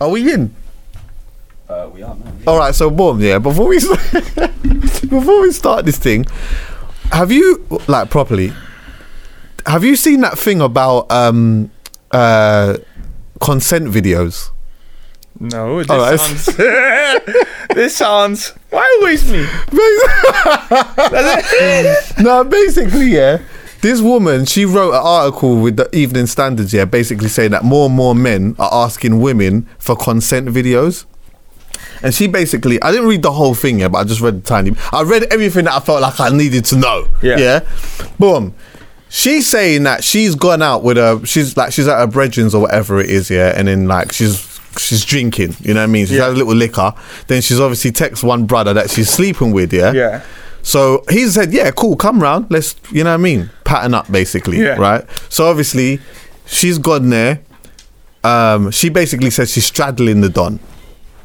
[0.00, 0.54] Are we in?
[1.68, 2.32] Uh, we are now.
[2.46, 3.38] All right, so boom, yeah.
[3.38, 3.78] Before we
[5.08, 6.24] before we start this thing,
[7.12, 8.52] have you like properly?
[9.66, 11.70] Have you seen that thing about um
[12.10, 12.78] uh
[13.40, 14.50] consent videos?
[15.40, 16.18] No, this All right.
[16.18, 16.46] sounds.
[17.74, 18.48] this sounds.
[18.70, 19.46] Why always me?
[22.22, 23.38] no, basically, yeah.
[23.80, 27.86] This woman, she wrote an article with the Evening Standards, yeah, basically saying that more
[27.86, 31.04] and more men are asking women for consent videos.
[32.02, 34.46] And she basically, I didn't read the whole thing, yeah, but I just read the
[34.46, 34.72] tiny.
[34.92, 37.08] I read everything that I felt like I needed to know.
[37.22, 37.36] Yeah.
[37.38, 37.60] Yeah.
[38.18, 38.54] Boom.
[39.10, 42.62] She's saying that she's gone out with a, she's like, she's at her brethren's or
[42.62, 44.46] whatever it is, yeah, and then like she's
[44.78, 46.06] she's drinking, you know what I mean?
[46.06, 46.24] She's Yeah.
[46.24, 46.92] had a little liquor.
[47.26, 49.92] Then she's obviously text one brother that she's sleeping with, yeah.
[49.92, 50.22] Yeah.
[50.62, 52.46] So he said, "Yeah, cool, come round.
[52.50, 54.76] Let's, you know what I mean, pattern up, basically, Yeah.
[54.76, 56.00] right?" So obviously,
[56.46, 57.40] she's gone there.
[58.24, 60.58] Um, she basically says she's straddling the don.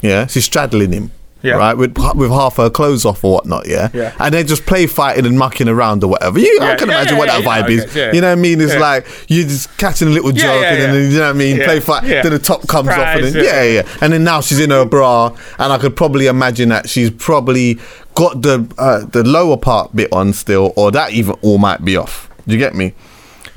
[0.01, 1.11] Yeah, she's straddling him.
[1.43, 1.55] Yeah.
[1.55, 4.13] Right, with with half her clothes off or whatnot, yeah, Yeah.
[4.17, 6.39] and they just play fighting and mucking around or whatever.
[6.39, 7.93] You, I can yeah, imagine yeah, what that yeah, vibe is.
[7.95, 8.13] yeah.
[8.13, 8.61] You know what I mean?
[8.61, 8.79] It's Yeah.
[8.79, 11.09] like you're just catching a little joke, Yeah, yeah, and then yeah.
[11.09, 11.57] you know what I mean.
[11.57, 12.21] Yeah, Play fight, yeah.
[12.21, 13.81] then the top comes off, and then yeah, yeah.
[13.81, 17.11] yeah, and then now she's in her bra, and I could probably imagine that she's
[17.11, 17.77] probably
[18.15, 21.97] got the uh, the lower part bit on still, or that even all might be
[21.97, 22.29] off.
[22.47, 22.93] Do you get me?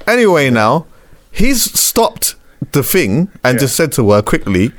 [0.09, 0.87] Anyway, now
[1.31, 2.35] he's stopped
[2.73, 3.61] the thing and Yeah.
[3.61, 4.73] just said to her quickly,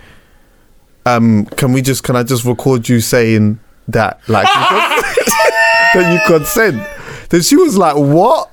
[1.08, 2.03] um, "Can we just?
[2.03, 4.45] Can I just record you saying that, like,
[5.94, 6.86] that you consent?"
[7.30, 8.52] Then she was like, "What?"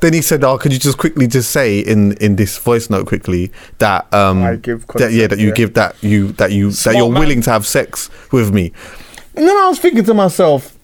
[0.00, 3.06] Then he said, "Oh, could you just quickly just say in in this voice note
[3.06, 5.54] quickly that um give that yeah that you yeah.
[5.54, 7.20] give that you that you that you're man.
[7.20, 8.72] willing to have sex with me."
[9.34, 10.75] And then I was thinking to myself,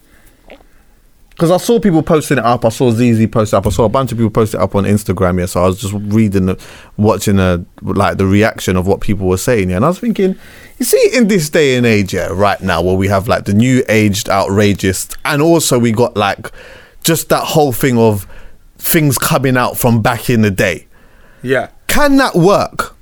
[1.43, 2.65] because I saw people posting it up.
[2.65, 3.67] I saw ZZ post it up.
[3.67, 5.41] I saw a bunch of people post it up on Instagram.
[5.41, 6.65] Yeah, so I was just reading, the,
[6.97, 9.71] watching the like the reaction of what people were saying.
[9.71, 10.39] Yeah, and I was thinking,
[10.79, 13.55] you see, in this day and age, yeah, right now, where we have like the
[13.55, 16.53] new aged outrageous, and also we got like
[17.03, 18.25] just that whole thing of
[18.79, 20.87] things coming out from back in the day.
[21.43, 21.71] Yeah.
[21.89, 22.95] Can that work?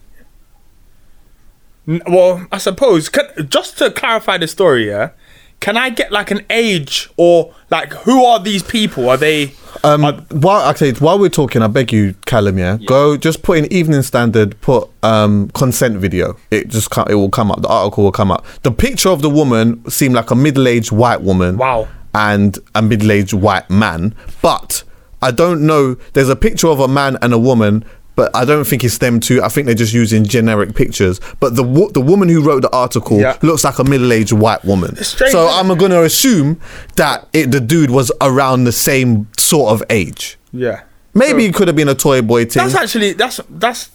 [1.87, 5.11] N- Well, I suppose can, just to clarify the story, yeah.
[5.61, 9.11] Can I get like an age or like who are these people?
[9.11, 9.53] Are they?
[9.85, 13.59] Um, are- while actually, while we're talking, I beg you, Callum, yeah, go just put
[13.59, 16.37] in Evening Standard, put um, consent video.
[16.51, 17.61] It just it will come up.
[17.61, 18.47] The article will come up.
[18.63, 21.59] The picture of the woman seemed like a middle-aged white woman.
[21.59, 21.89] Wow.
[22.15, 24.83] And a middle-aged white man, but
[25.23, 25.95] I don't know.
[26.15, 27.85] There's a picture of a man and a woman.
[28.17, 29.43] But I don't think it's them too.
[29.43, 31.21] I think they're just using generic pictures.
[31.39, 33.37] But the wo- the woman who wrote the article Yeah.
[33.43, 34.97] looks like a middle aged white woman.
[35.03, 36.61] strange, so I'm going to assume
[36.97, 40.39] that it, the dude was around the same sort of age.
[40.53, 40.83] yeah.
[41.13, 42.63] Maybe it could have been a toy boy thing.
[42.63, 43.91] That's actually that's that's.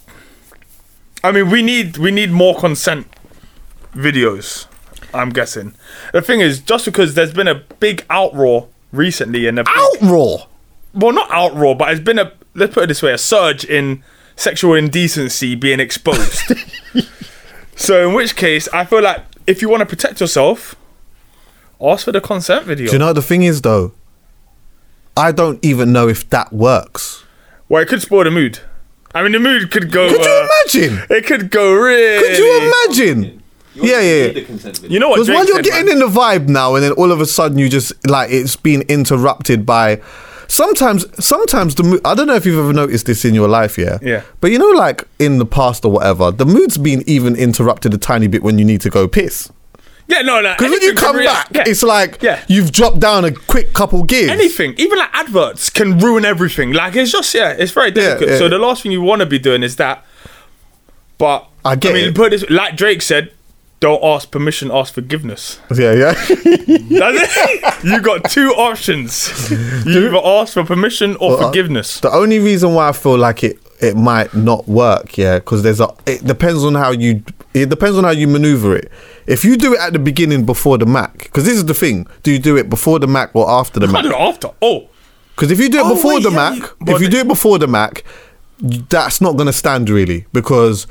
[1.24, 3.06] I mean, we need we need more consent
[3.94, 4.66] videos.
[5.14, 5.74] I'm guessing.
[6.12, 10.46] The thing is, just because there's been a big outroar recently and a big, Outroar.
[10.94, 14.02] well, not outroar, but it's been a let's put it this way, a surge in
[14.34, 16.52] sexual indecency being exposed.
[17.76, 20.74] so, in which case, I feel like if you want to protect yourself,
[21.80, 22.86] ask for the consent video.
[22.86, 23.92] Do you know what the thing is though?
[25.16, 27.24] I don't even know if that works.
[27.68, 28.60] well, it could spoil the mood.
[29.14, 30.10] I mean, the mood could go.
[30.10, 31.06] Could you uh, imagine?
[31.08, 32.28] It could go really.
[32.28, 33.42] Could you imagine?
[33.74, 34.32] Yeah, yeah, yeah.
[34.32, 34.92] The consent video.
[34.92, 35.16] You know what?
[35.16, 35.94] Because Drake while you're said, getting man?
[35.94, 38.82] in the vibe now, and then all of a sudden you just like it's been
[38.82, 40.00] interrupted by.
[40.48, 42.00] Sometimes, sometimes the mood.
[42.04, 43.98] I don't know if you've ever noticed this in your life, yeah.
[44.02, 44.22] Yeah.
[44.40, 47.98] But you know, like in the past or whatever, the mood's been even interrupted a
[47.98, 49.50] tiny bit when you need to go piss.
[50.08, 50.54] Yeah, no, no.
[50.56, 51.64] Because when you come back, yeah.
[51.66, 52.40] it's like Yeah.
[52.46, 54.30] you've dropped down a quick couple gears.
[54.30, 56.72] anything, even like adverts, can ruin everything.
[56.72, 58.30] Like it's just yeah, it's very difficult.
[58.30, 58.38] yeah.
[58.38, 60.04] So the last thing you want to be doing is that.
[61.18, 62.14] But I get I mean, it.
[62.14, 63.32] put this like Drake said,
[63.80, 65.60] don't ask permission, ask forgiveness.
[65.74, 66.12] Yeah, yeah.
[66.28, 67.84] That's it.
[67.84, 69.50] you got two options.
[69.86, 72.00] You either ask for permission or Well, forgiveness.
[72.00, 75.80] The only reason why I feel like it it might not work, yeah, because there's
[75.80, 75.88] a.
[76.06, 77.22] It depends on how you.
[77.54, 78.90] It depends on how you maneuver it.
[79.26, 82.06] If you do it at the beginning before the Mac, because this is the thing:
[82.22, 84.02] do you do it before the Mac or after the I Mac?
[84.04, 84.48] do it after.
[84.62, 84.88] Oh,
[85.34, 86.56] Because if you do it Oh, before wait, the yeah, Mac,
[86.86, 88.02] you- if you do it before the Mac,
[88.88, 90.24] that's not going to stand really.
[90.32, 90.86] Because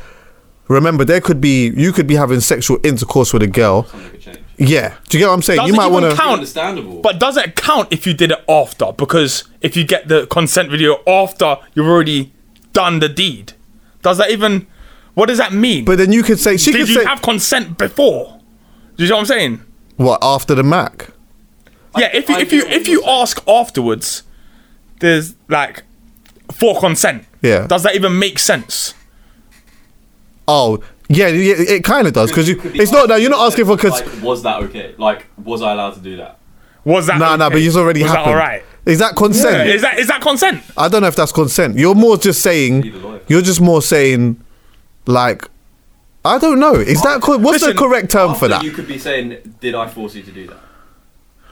[0.68, 3.86] remember, there could be you could be having sexual intercourse with a girl.
[3.86, 4.40] Something could change.
[4.58, 5.60] Yeah, do you get what I'm saying?
[5.60, 6.18] Does you it might even want to.
[6.22, 6.34] count?
[6.36, 7.02] Understandable.
[7.02, 8.94] but does it count if you did it after?
[8.94, 12.32] Because if you get the consent video after you've already
[12.72, 13.54] done the deed,
[14.02, 14.68] does that even?
[15.14, 15.86] What does that mean?
[15.86, 18.40] But then you could say she did could you say have consent before?
[18.96, 19.62] Do you know what I'm saying?
[19.98, 21.10] what after the Mac.
[21.98, 24.24] Yeah, if you I if you get what if you're you ask afterwards,
[25.00, 25.84] there's like
[26.52, 27.26] for consent.
[27.42, 27.68] Yeah.
[27.68, 28.94] Does that even make sense?
[30.48, 32.62] Oh, Yeah, yeah it kind of does because you.
[32.62, 33.78] Be It's not that you're not asking for.
[33.78, 34.96] Cons- like, was that okay?
[34.98, 36.40] Like, was I allowed to do that?
[36.84, 37.18] Was that?
[37.18, 37.56] nah, nah, okay?
[37.56, 38.28] but it's already Was happened.
[38.28, 38.64] That all right.
[38.86, 39.70] Is that consent?
[39.70, 40.64] Is that is that consent?
[40.78, 41.78] I don't know if that's consent.
[41.78, 42.82] You're more just saying.
[42.82, 43.22] Be the lawyer.
[43.28, 44.40] You're just more saying,
[45.08, 45.48] like,
[46.24, 46.76] I don't know.
[46.76, 48.64] Is that co- what's Listen, the correct term for that?
[48.64, 50.58] You could be saying, "Did I force you to do that?"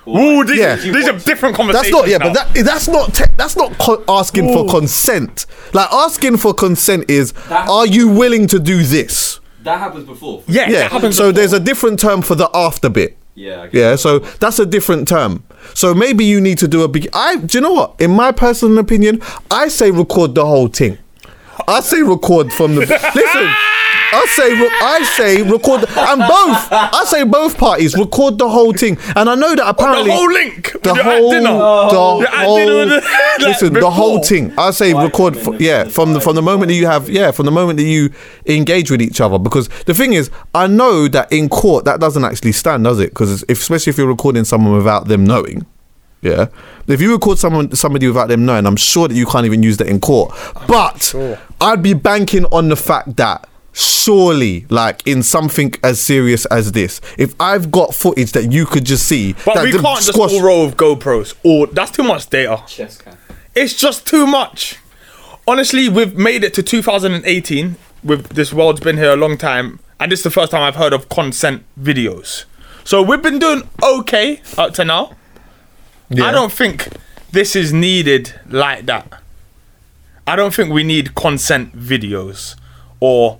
[0.06, 0.76] Or Ooh, these, Yeah.
[0.76, 1.92] these are different conversations.
[1.92, 2.26] That's not yeah, now.
[2.26, 5.46] but that eh, that's not te- that's not co- asking for consent.
[5.74, 9.40] Like asking for consent is, That- are you willing to do this?
[9.64, 10.44] that happens before.
[10.48, 10.80] yeah, Yeah.
[10.80, 11.16] that happens.
[11.16, 11.32] So before.
[11.34, 13.16] there's a different term for the after bit.
[13.36, 13.62] Yeah.
[13.62, 13.74] I guess.
[13.74, 15.44] Yeah, so that's a different term.
[15.74, 17.08] So maybe you need to do a big.
[17.14, 17.96] I do you know what?
[18.00, 20.98] In my personal opinion, I say record the whole thing.
[21.68, 22.82] I say record from the.
[22.82, 23.50] listen,
[24.16, 24.52] I say
[24.82, 26.68] I say record and both.
[26.72, 30.32] I say both parties record the whole thing, and I know that apparently the whole
[30.32, 30.72] link.
[30.84, 31.44] the when you're at whole, dinner.
[31.44, 34.52] the You're whole, dinner the- like, listen, the whole thing.
[34.58, 36.76] I say Right record, from f- yeah, from the from the from the moment that
[36.76, 38.12] you have, yeah, from the moment that you
[38.46, 39.38] engage with each other.
[39.40, 43.10] Because the thing is, I know that in court that doesn't actually stand, does it?
[43.10, 45.66] Because if, especially if you're recording someone without them knowing,
[46.24, 46.48] yeah.
[46.88, 49.78] If you record someone somebody without them knowing, I'm sure that you can't even use
[49.78, 50.34] that in court.
[50.68, 51.40] But sure.
[51.62, 57.02] I'd be banking on the fact that surely, like in something as serious as this,
[57.18, 60.42] if I've got footage that you could just see, But that we can't just all
[60.42, 61.36] roll with GoPros.
[61.44, 62.64] Or that's too much data.
[62.68, 63.18] Chess can.
[63.56, 64.78] It's just too much.
[65.48, 67.76] Honestly, we've made it to 2018.
[68.04, 70.76] With this world's been here a long time, and this is the first time I've
[70.76, 72.44] heard of consent videos.
[72.84, 75.16] So we've been doing okay up to now.
[76.18, 76.26] Yeah.
[76.26, 76.88] I don't think
[77.32, 79.22] this is needed like that.
[80.26, 82.56] I don't think we need consent videos,
[83.00, 83.40] or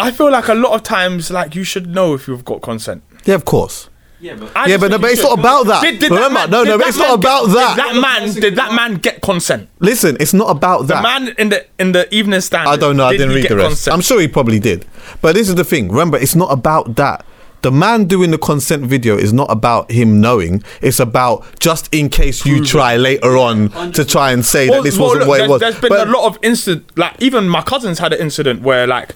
[0.00, 3.02] I feel like a lot of times, like you should know if you've got consent.
[3.24, 3.88] Yeah, of course.
[4.18, 5.30] Yeah, but I Yeah, but, no, but it's should.
[5.30, 5.82] not about that.
[5.82, 7.76] Did, did that Remember, man- no, no, but it's not man get- about Did that.
[7.76, 9.68] that man, did that man get consent?
[9.80, 10.96] Listen, it's not about that.
[10.96, 12.70] The man in the in the evening standard.
[12.70, 13.06] I don't know.
[13.06, 13.68] I did didn't read the rest.
[13.68, 13.94] consent?
[13.94, 14.86] I'm sure he probably did.
[15.20, 15.88] But this is the thing.
[15.88, 17.24] Remember, it's not about that.
[17.62, 20.62] The man doing the consent video is not about him knowing.
[20.80, 22.66] It's about just in case you mm.
[22.66, 25.60] try later on to try and say that this wasn't look, what it was.
[25.60, 26.96] There's been But- a lot of incident.
[26.98, 29.14] Like even my cousins had an incident where like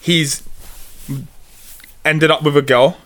[0.00, 0.42] he's
[2.04, 2.96] ended up with a girl,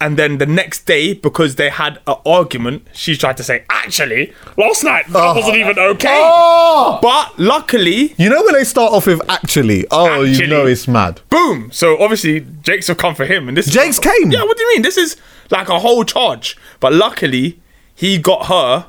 [0.00, 4.32] and then the next day because they had an argument, she tried to say, "Actually,
[4.56, 5.34] last night that oh.
[5.34, 6.98] wasn't even okay." Oh!
[7.02, 11.20] But luckily, You know when they start off with actually, oh, you know it's mad.
[11.30, 11.70] boom.
[11.72, 14.30] So obviously Jake's have come for him, and this is- Jake's came?
[14.30, 14.82] Yeah, what do you mean?
[14.82, 15.16] This is
[15.50, 16.56] like a whole charge.
[16.80, 17.58] But luckily,
[17.94, 18.86] he got her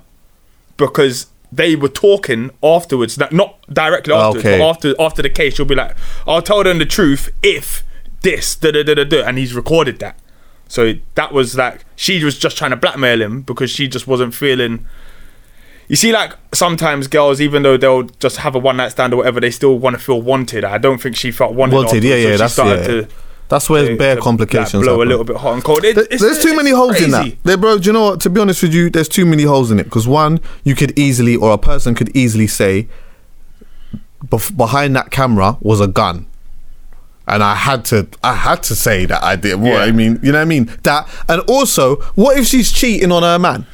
[0.77, 3.17] because they were talking afterwards.
[3.31, 4.59] Not directly afterwards, Okay.
[4.59, 5.95] but after after the case, she'll be like,
[6.27, 7.83] "I'll tell them the truth if
[8.21, 10.19] this da da da da da," and he's recorded that.
[10.69, 14.33] So that was like she was just trying to blackmail him because she just wasn't
[14.33, 14.85] feeling.
[15.87, 19.17] You see, like sometimes girls, even though they'll just have a one night stand or
[19.17, 20.63] whatever, they still want to feel wanted.
[20.63, 21.73] I don't think she felt wanted.
[21.75, 23.01] Wanted, yeah, afterwards, so yeah, that's yeah.
[23.01, 23.07] to
[23.49, 25.07] That's where to- bare to, complications like, blow happen.
[25.07, 25.83] a little bit hot and cold.
[25.83, 27.21] It, it's- there's too it's many holes in that.
[27.23, 27.39] crazy.
[27.43, 27.79] There, bro.
[27.79, 28.21] Do you know what?
[28.21, 29.85] To be honest with you, there's too many holes in it.
[29.85, 32.87] Because one, you could easily, or a person could easily say,
[34.23, 36.27] bef- behind that camera was a gun,
[37.29, 39.55] and I had to, I had to say that I did.
[39.59, 39.79] What Yeah.
[39.83, 40.65] I mean, you know what I mean?
[40.83, 43.65] That, and also, what if she's cheating on her man?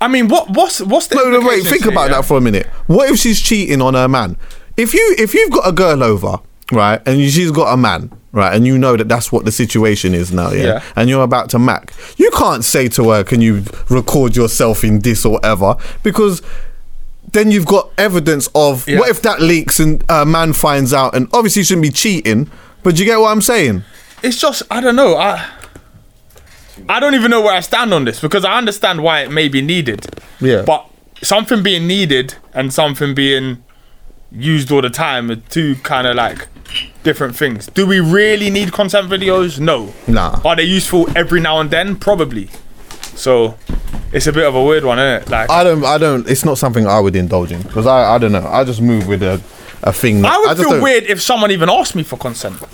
[0.00, 1.62] I mean, what what's what's the No, no, wait.
[1.64, 2.16] Think here, about yeah?
[2.16, 2.66] that for a minute.
[2.86, 4.36] What if she's cheating on her man?
[4.76, 6.38] If you if you've got a girl over,
[6.72, 10.14] right, and she's got a man, right, and you know that that's what the situation
[10.14, 10.82] is now, yeah, Yeah.
[10.96, 15.00] and you're about to mac, you can't say to her, "Can you record yourself in
[15.00, 16.40] this or whatever?" Because
[17.32, 19.00] then you've got evidence of Yeah.
[19.00, 22.50] what if that leaks and a man finds out, and obviously you shouldn't be cheating.
[22.82, 23.84] But you get what I'm saying?
[24.22, 25.16] It's just I don't know.
[25.16, 25.50] I
[26.88, 29.48] I don't even know where I stand on this because I understand why it may
[29.48, 30.06] be needed.
[30.40, 30.62] Yeah.
[30.62, 30.86] But
[31.22, 33.62] something being needed and something being
[34.32, 36.48] used all the time are two kind of like
[37.02, 37.66] different things.
[37.66, 39.58] Do we really need content videos?
[39.58, 39.92] No.
[40.06, 40.40] Nah.
[40.44, 41.96] Are they useful every now and then?
[41.96, 42.48] Probably.
[43.14, 43.56] So
[44.12, 45.30] it's a bit of a weird one, isn't it?
[45.30, 45.84] Like I don't.
[45.84, 46.28] I don't.
[46.28, 48.14] It's not something I would indulge in because I.
[48.14, 48.46] I don't know.
[48.46, 49.40] I just move with a,
[49.82, 50.24] a thing.
[50.24, 52.58] I would just feel weird if someone even asked me for consent.
[52.58, 52.66] Do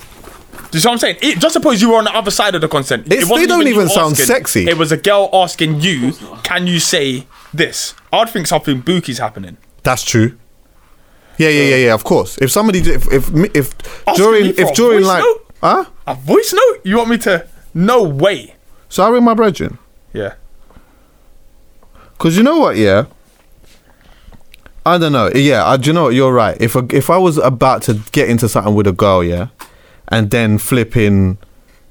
[0.72, 1.16] you see what I'm saying?
[1.22, 3.06] It, just suppose you were on the other side of the consent.
[3.06, 4.26] It's- It they don't you even sound asking.
[4.26, 4.68] sexy.
[4.68, 9.56] It was a girl asking you, "Can you say this?" I'd think something booky's happening.
[9.84, 10.36] That's true.
[11.38, 11.94] Yeah, yeah, yeah, yeah.
[11.94, 12.36] Of course.
[12.38, 13.74] If somebody, if if if
[14.16, 15.46] during if during like, note?
[15.62, 15.84] huh?
[16.06, 16.80] A voice note?
[16.82, 17.46] You want me to?
[17.74, 18.54] No way.
[18.88, 19.78] So I ring my brethren.
[20.12, 20.34] Yeah.
[22.18, 23.04] Cause you know what, yeah.
[24.86, 25.28] I don't know.
[25.34, 26.14] Yeah, I, do you know what?
[26.14, 26.56] You're right.
[26.60, 29.48] If a, if I was about to get into something with a girl, yeah,
[30.08, 31.38] and then flipping,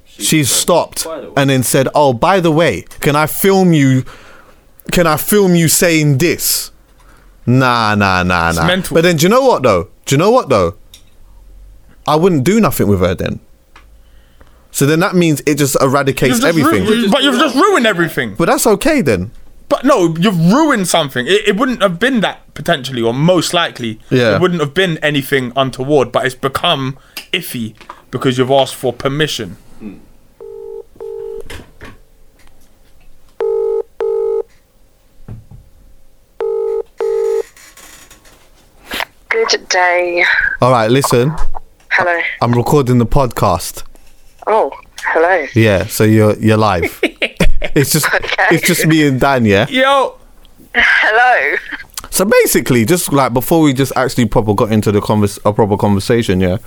[0.06, 4.06] she stopped and then said, "Oh, by the way, can I film you?
[4.94, 6.72] Can I film you saying this?"
[7.46, 8.66] Nah, nah, nah, nah.
[8.66, 8.96] mental.
[8.96, 9.90] But then, do you know what though?
[10.06, 10.78] Do you know what though?
[12.08, 13.42] I wouldn't do nothing with her then.
[14.72, 16.86] So then that means it just eradicates You've just everything.
[16.86, 18.36] ru- but you've just ruined everything.
[18.36, 19.32] but that's okay then.
[19.68, 21.26] But no, you've ruined something.
[21.28, 24.36] It, it wouldn't have been that potentially, or most likely, Yeah.
[24.36, 26.12] it wouldn't have been anything untoward.
[26.12, 26.98] But it's become
[27.34, 27.76] iffy
[28.12, 29.58] because you've asked for permission.
[39.30, 40.24] Good day.
[40.62, 41.34] All right, listen.
[41.92, 42.20] Hello.
[42.42, 43.84] I'm recording the podcast.
[44.48, 44.72] Oh,
[45.04, 45.46] hello.
[45.54, 47.02] Yeah, so you're you're live.
[47.76, 48.48] it's just Okay.
[48.52, 49.68] it's just me and Dan, yeah.
[49.70, 50.18] Yo,
[50.74, 51.58] Hello.
[52.10, 55.78] So basically, just like before we just actually proper got into the convers a proper
[55.78, 56.58] conversation, yeah.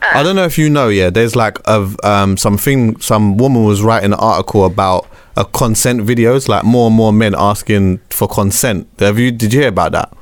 [0.00, 1.10] I don't know if you know, yeah.
[1.10, 6.48] There's like a um something some woman was writing an article about a consent videos,
[6.48, 8.88] like more and more men asking for consent.
[9.00, 10.12] Have you did you hear about that?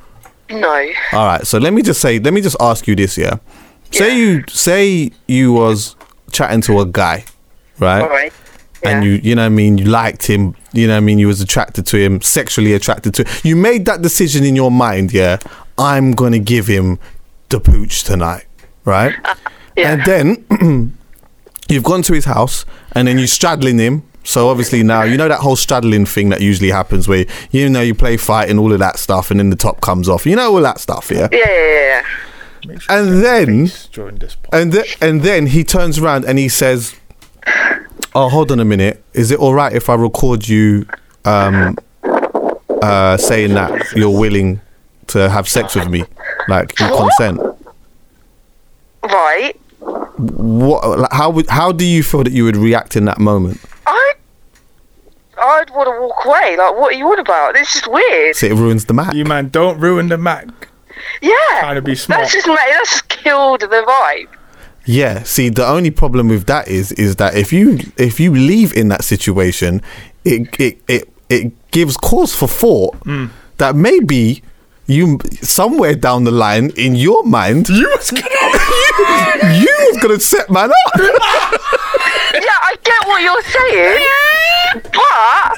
[0.49, 0.91] No.
[1.13, 3.37] All right, so let me just say, let me just ask you this, yeah.
[3.91, 4.15] Say Yeah.
[4.15, 5.95] you say you was
[6.31, 7.25] chatting to a guy,
[7.79, 8.01] right?
[8.01, 8.33] All right.
[8.83, 9.77] And you you know what I mean?
[9.77, 11.19] You liked him you know what I mean?
[11.19, 15.11] You was attracted to him sexually attracted to you made that decision in your mind
[15.13, 15.37] yeah?
[15.77, 16.99] I'm gonna give him
[17.49, 18.45] the pooch tonight
[18.85, 19.15] right?
[19.77, 19.91] Yeah.
[19.93, 20.97] and then
[21.69, 24.01] you've gone to his house and then you're straddling him.
[24.23, 27.81] So obviously now you know that whole straddling thing that usually happens where you know
[27.81, 30.25] you play fight and all of that stuff and then the top comes off.
[30.25, 31.27] You know all that stuff yeah?
[31.31, 32.03] Yeah, yeah,
[32.65, 32.79] yeah.
[32.89, 36.95] and then this and th- and then he turns around and he says,
[38.15, 39.03] "Oh, hold on a minute.
[39.13, 40.85] Is it all right if I record you
[41.25, 41.77] um,
[42.81, 44.61] uh, saying that you're willing
[45.07, 46.03] to have sex with me,
[46.47, 47.39] like you consent?"
[49.03, 49.53] Right.
[49.79, 50.99] What?
[50.99, 51.47] Like, how would?
[51.47, 53.59] How do you feel that you would react in that moment?
[53.85, 54.13] I.
[55.39, 56.57] I'd want to walk away.
[56.57, 57.53] Like, what are you on about?
[57.53, 58.35] This is weird.
[58.35, 59.13] So it ruins the match.
[59.13, 60.47] You man, don't ruin the Mac.
[61.21, 61.31] Yeah.
[61.59, 62.21] Trying to be smart.
[62.21, 64.29] That's just, mate, that's just killed the vibe.
[64.87, 65.23] Yeah.
[65.23, 68.87] See, the only problem with that is is that if you if you leave in
[68.87, 69.81] that situation,
[70.23, 73.27] it it it, it gives cause for thought hmm.
[73.57, 74.41] that maybe
[74.87, 78.23] you somewhere down the line in your mind You was gonna.
[79.59, 81.01] you was gonna set man up.
[82.33, 84.05] Yeah, I get what you're saying,
[84.93, 85.57] but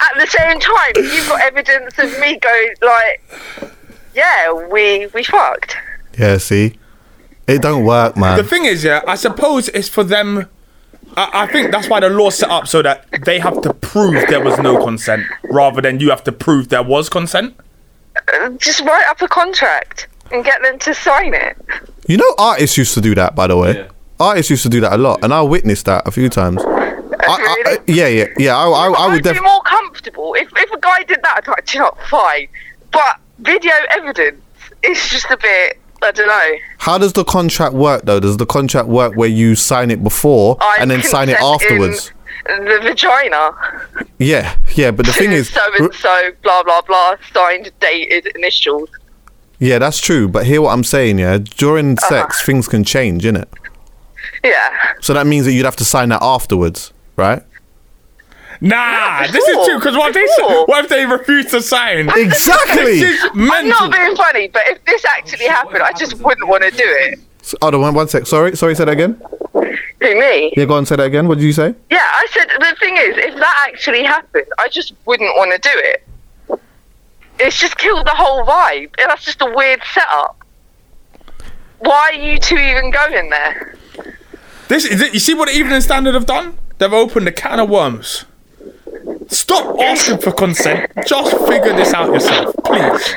[0.00, 3.22] at the same time, you've got evidence of me going like,
[4.14, 5.76] yeah, we we fucked.
[6.18, 6.36] yeah.
[6.36, 6.74] See,
[7.50, 8.36] it don't work, man.
[8.36, 10.48] The thing is, yeah, I suppose it's for them.
[11.16, 14.28] I, I think that's why the law set up so that they have to prove
[14.28, 17.54] there was no consent, rather than you have to prove there was consent.
[18.32, 21.56] Uh, Just write up a contract and get them to sign it.
[22.06, 23.74] You know, artists used to do that, by the way.
[23.74, 23.88] Yeah.
[24.18, 26.62] Artists used to do that a lot, and I witnessed that a few times.
[26.62, 27.94] I, I, really?
[27.94, 28.56] yeah, yeah, yeah.
[28.56, 29.48] I, I, I I'd would be definitely.
[29.48, 31.34] more comfortable if, if a guy did that.
[31.38, 32.48] I'd be like, "Do you know, fine.
[32.90, 34.40] But video evidence
[34.82, 35.78] is just a bit.
[36.02, 36.50] I don't know.
[36.78, 38.20] How does the contract work though?
[38.20, 42.12] Does the contract work where you sign it before I and then sign it afterwards?
[42.46, 43.50] The vagina.
[44.18, 44.90] Yeah, yeah.
[44.92, 48.88] But the thing is, so and so, blah blah blah, signed, dated, initials.
[49.58, 50.26] yeah, that's true.
[50.26, 51.18] But hear what I'm saying.
[51.18, 52.08] Yeah, during Uh-huh.
[52.08, 53.46] sex, things can change, innit?
[54.42, 54.74] Yeah.
[55.00, 57.42] So that means that you'd have to sign that afterwards, right?
[58.62, 58.76] Nah,
[59.22, 59.78] Yeah, this is before, true.
[59.78, 62.08] Because what if they s- what if they refuse to sign?
[62.16, 63.00] Exactly.
[63.00, 66.62] This is I'm not being funny, but if this actually happened, I just wouldn't want
[66.64, 67.20] to do it.
[67.42, 68.26] So- Hold on, one, one sec.
[68.26, 68.74] Sorry, sorry.
[68.74, 69.20] Say that again.
[69.54, 70.52] Who me?
[70.56, 70.84] Yeah, go on.
[70.86, 71.26] Say that again.
[71.26, 71.74] What did you say?
[71.90, 75.58] Yeah, I said the thing is, if that actually happened, I just wouldn't want to
[75.58, 76.06] do it.
[77.38, 78.90] It's just killed the whole vibe.
[78.98, 80.36] and That's just a weird setup.
[81.78, 83.76] Why are you two even going there?
[84.68, 85.14] This is it.
[85.14, 86.58] You see what the Evening Standard have done?
[86.78, 88.26] They've opened a can of worms.
[89.28, 90.90] Stop asking for consent.
[91.06, 93.14] Just figure this out yourself, please.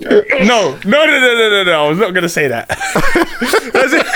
[0.00, 1.84] No, no, no, no, no, no, no.
[1.84, 2.68] I was not gonna say that.
[3.72, 4.06] That's it.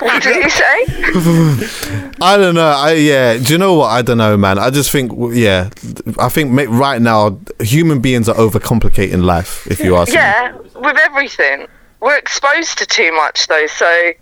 [0.00, 2.12] What did you say?
[2.20, 2.66] I don't know.
[2.66, 3.38] I yeah.
[3.38, 3.86] Do you know what?
[3.88, 4.58] I don't know, man.
[4.58, 5.70] I just think yeah.
[6.18, 9.66] I think right now human beings are overcomplicating life.
[9.66, 10.16] If you ask me.
[10.16, 11.66] Yeah, with everything.
[12.00, 14.12] We're exposed to too much, though, so.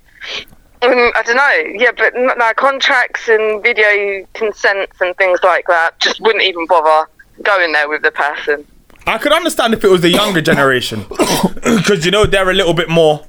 [0.82, 1.80] Um, I don't know.
[1.80, 7.08] Yeah, but no, contracts and video consents and things like that just wouldn't even bother
[7.42, 8.66] going there with the person.
[9.06, 11.04] I could understand if it was the younger generation,
[11.54, 13.24] because you know they're a little bit more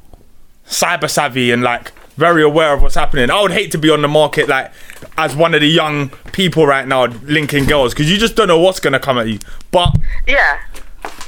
[0.67, 3.29] cyber savvy and like very aware of what's happening.
[3.29, 4.71] I would hate to be on the market like
[5.17, 8.59] as one of the young people right now linking girls because you just don't know
[8.59, 9.39] what's gonna come at you.
[9.71, 9.95] But
[10.27, 10.59] Yeah.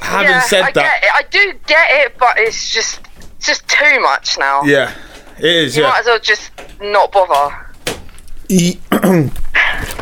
[0.02, 1.10] having yeah, said I that, get it.
[1.14, 3.00] I do get it, but it's just
[3.38, 4.62] it's just too much now.
[4.64, 4.94] yeah,
[5.38, 5.76] it is.
[5.78, 5.90] You Yeah.
[5.90, 6.52] might as well just
[6.82, 7.62] not bother.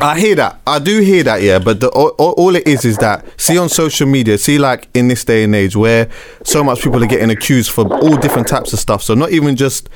[0.02, 0.60] I hear that.
[0.68, 1.60] I do hear that, yeah.
[1.60, 4.88] But the, all, all all it is is that see on social media, see like
[4.94, 6.10] in this day and age where
[6.44, 9.02] so much people are getting accused for all different types of stuff.
[9.02, 9.90] So not even just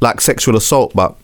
[0.00, 1.14] like sexual assault, but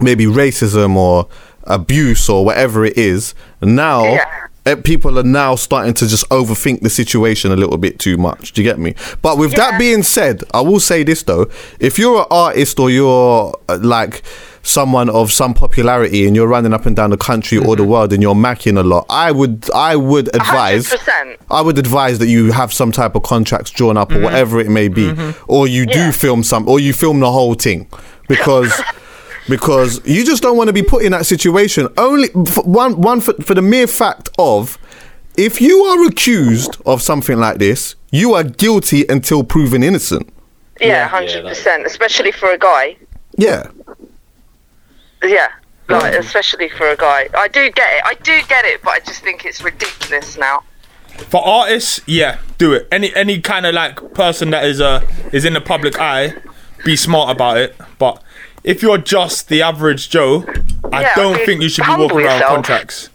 [0.00, 1.28] maybe racism or
[1.64, 3.34] abuse or whatever it is.
[3.60, 4.45] Now Yeah.
[4.66, 8.52] Eh, people are now starting to just overthink the situation a little bit too much.
[8.52, 8.94] Do you get me?
[9.22, 11.46] But with that being said, I will say this though:
[11.80, 14.22] if you're an artist or you're uh, like
[14.62, 18.12] someone of some popularity and you're running up and down the country or the world
[18.12, 21.36] and you're macking a lot, I would I would advise 100%.
[21.50, 24.68] I would advise that you have some type of contracts drawn up or whatever it
[24.68, 25.12] may be,
[25.46, 27.88] or you do film some, or you film the whole thing,
[28.28, 28.72] because
[29.48, 31.88] because you just don't want to be put in that situation.
[31.96, 34.78] Only for one one for, for the mere fact of
[35.36, 40.32] if you are accused of something like this, you are guilty until proven innocent.
[40.80, 41.86] Yeah, Yeah, hundred that's- percent.
[41.86, 42.96] Especially for a guy.
[43.36, 43.68] Yeah.
[45.22, 45.48] Yeah,
[45.88, 47.28] like especially for a guy.
[47.36, 48.02] I do get it.
[48.04, 50.62] I do get it, but I just think it's ridiculous now.
[51.30, 52.86] For artists, yeah, do it.
[52.92, 56.34] Any any kind of like person that is uh is in the public eye,
[56.84, 57.74] be smart about it.
[57.98, 58.22] But
[58.66, 60.44] if you're just the average Joe,
[60.92, 62.54] I Yeah, don't be think you should be humble walking around yourself.
[62.54, 63.08] contracts.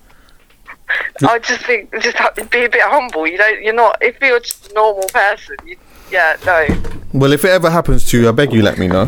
[1.28, 2.18] I just think just
[2.50, 3.28] be a bit humble.
[3.28, 3.64] You don't.
[3.64, 3.98] You're not.
[4.02, 5.78] If you're just a normal person, you,
[6.12, 6.68] yeah, no.
[7.14, 9.04] Well, if it ever happens to you, I beg you let me know.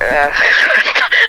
[0.00, 0.30] Uh,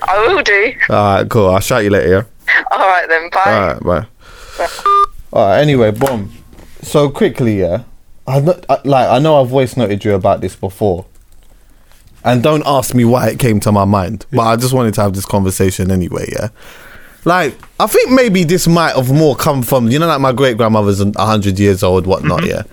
[0.03, 0.73] I will do.
[0.89, 1.49] All right, cool.
[1.49, 2.27] I'll shout you later.
[2.47, 2.63] Yeah.
[2.71, 3.29] All right then.
[3.29, 3.41] Bye.
[3.45, 4.65] All right, bye.
[5.33, 5.59] All right.
[5.61, 6.31] Anyway, boom.
[6.81, 7.83] So quickly, yeah.
[8.27, 9.09] I, kn- I like.
[9.09, 11.05] I know I've voice noted you about this before,
[12.23, 14.25] and don't ask me why it came to my mind.
[14.31, 16.29] But I just wanted to have this conversation anyway.
[16.31, 16.49] Yeah.
[17.25, 20.57] Like, I think maybe this might have more come from you know, like my great
[20.57, 22.45] grandmother's a hundred years old, whatnot.
[22.45, 22.63] Yeah.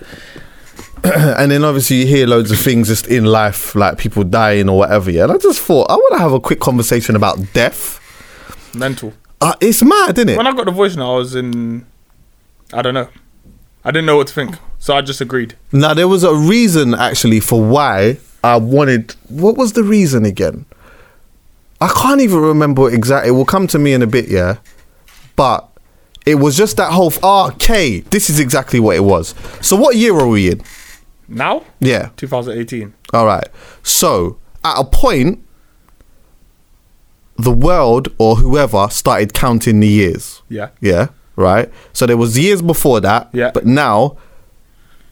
[1.03, 4.77] and then obviously you hear loads of things just in life, like people dying or
[4.77, 5.11] whatever.
[5.11, 5.23] Yeah.
[5.23, 7.99] And I just thought I want to have a quick conversation about death.
[8.75, 9.13] Mental.
[9.41, 10.37] Uh, it's mad, isn't it?
[10.37, 11.85] When I got the voice now, I was in.
[12.73, 13.07] I don't know.
[13.83, 15.55] I didn't know what to think, so I just agreed.
[15.71, 19.15] Now there was a reason actually for why I wanted.
[19.29, 20.65] What was the reason again?
[21.81, 23.29] I can't even remember exactly.
[23.29, 24.57] It will come to me in a bit, yeah.
[25.35, 25.67] But
[26.25, 27.11] it was just that whole.
[27.23, 29.33] Ah, F- okay, this is exactly what it was.
[29.61, 30.61] So what year are we in?
[31.27, 32.09] Now, Yeah.
[32.17, 32.93] 2018.
[33.13, 33.47] All right.
[33.83, 35.39] So at a point,
[37.37, 40.41] the world or whoever started counting the years.
[40.49, 40.69] Yeah.
[40.81, 41.09] Yeah.
[41.35, 41.71] Right.
[41.93, 43.29] So there was years before that.
[43.31, 43.51] Yeah.
[43.53, 44.17] But now,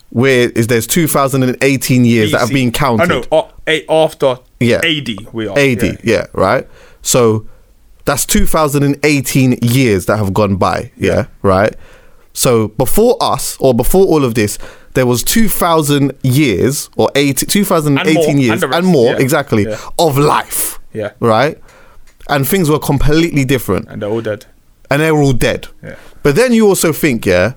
[0.10, 3.12] where is there's 2018 years that have been counted.
[3.32, 3.50] I know.
[3.67, 4.78] Uh, after Yeah.
[4.84, 5.58] AD, we are.
[5.58, 5.84] AD.
[5.84, 5.96] Yeah.
[6.04, 6.26] Yeah.
[6.34, 6.67] Right.
[7.02, 7.46] So
[8.06, 10.91] that's 2018 years that have gone by.
[10.98, 11.28] Yeah.
[11.41, 11.76] Right.
[12.34, 14.58] So before us or before all of this,
[14.93, 19.20] there was 2,000 years or 80, 2018 And more, years and and, more yeah.
[19.20, 19.78] exactly Yeah.
[20.00, 20.80] of life.
[20.93, 21.12] Yeah.
[21.20, 21.58] Right.
[22.30, 24.46] And things were completely different And they're all dead.
[24.89, 25.67] and they're all dead.
[25.84, 25.96] Yeah.
[26.24, 27.54] But then you also think, yeah,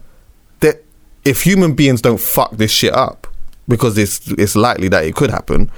[1.30, 3.26] if human beings don't fuck this shit up,
[3.68, 5.70] because it's it's likely that it could happen,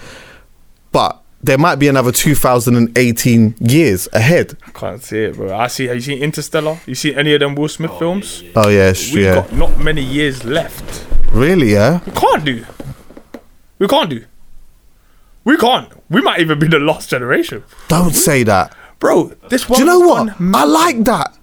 [0.93, 1.13] but
[1.45, 4.57] there might be another 2018 years ahead.
[4.67, 5.55] I can't see it, bro.
[5.57, 5.87] I see.
[5.87, 6.79] Have you seen Interstellar?
[6.87, 8.43] You seen any of them Will Smith films?
[8.55, 9.35] Oh yeah, sh- We've yeah.
[9.35, 11.07] got not many years left.
[11.33, 12.01] really, yeah.
[12.07, 12.65] We can't do.
[13.79, 14.25] We can't do.
[15.45, 15.89] We can't.
[16.09, 18.77] We might even be the last generation, Don't say that.
[19.01, 19.33] bro.
[19.49, 19.77] This one.
[19.79, 20.35] Do you know what?
[20.55, 21.37] I like that.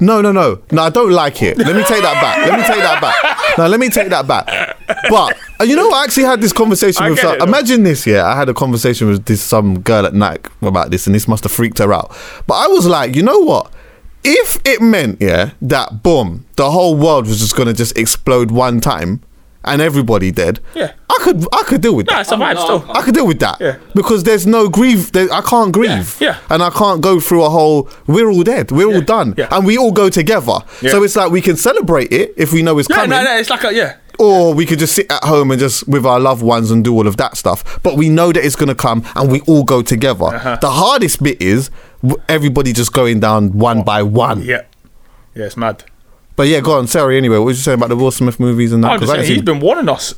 [0.00, 0.82] No, no, no, no.
[0.82, 1.58] I don't like it.
[1.58, 2.38] Let me take that back.
[2.48, 3.58] Let me take that back.
[3.58, 4.76] No, let me take that back.
[5.08, 5.90] But uh, you know.
[5.90, 7.20] I actually had this conversation I with.
[7.20, 8.06] Some, it, imagine this.
[8.06, 11.26] Yeah, I had a conversation with this some girl at night about this, and this
[11.26, 12.14] must have freaked her out.
[12.46, 13.72] But I was like, you know what?
[14.22, 18.80] If it meant yeah that boom, the whole world was just gonna just explode one
[18.80, 19.22] time,
[19.64, 20.60] and everybody dead.
[20.74, 20.92] Yeah.
[21.08, 22.20] I could I could deal with Nah, that.
[22.22, 22.96] it's a vibe no, still.
[22.96, 23.60] I could deal with that.
[23.60, 23.76] Yeah.
[23.94, 25.12] Because there's no grief.
[25.12, 26.16] There, I can't grieve.
[26.20, 26.38] yeah.
[26.48, 27.88] And I can't go through a whole.
[28.06, 28.70] We're all dead.
[28.72, 29.34] We're all done.
[29.36, 29.48] yeah.
[29.50, 30.58] And we all go together.
[30.80, 30.90] Yeah.
[30.92, 33.10] So it's like we can celebrate it if we know it's Yeah, coming.
[33.10, 33.36] no, no.
[33.36, 33.96] It's like a yeah.
[34.18, 36.92] Or we could just sit at home and just with our loved ones and do
[36.94, 37.82] all of that stuff.
[37.82, 40.24] But we know that it's gonna come, and we all go together.
[40.26, 40.58] Uh-huh.
[40.60, 41.70] The hardest bit is
[42.28, 44.42] everybody just going down one by one.
[44.42, 44.62] Yeah.
[45.34, 45.84] Yeah, it's mad.
[46.40, 46.86] But yeah, go on.
[46.86, 47.18] Sorry.
[47.18, 48.92] Anyway, what was you saying about the Will Smith movies and that?
[48.92, 50.14] I'm 'Cause just saying, ain't he's seen- been warning us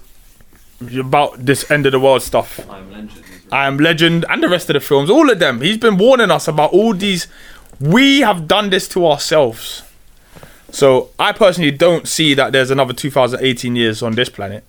[0.96, 2.60] about this end of the world stuff.
[2.70, 3.10] I'm legend.
[3.50, 5.60] I Am Legend and the rest of the films, all of them.
[5.62, 7.26] He's been warning us about all these.
[7.80, 9.82] We have done this to ourselves.
[10.70, 14.62] So I personally don't see that there's another 2018 years on this planet.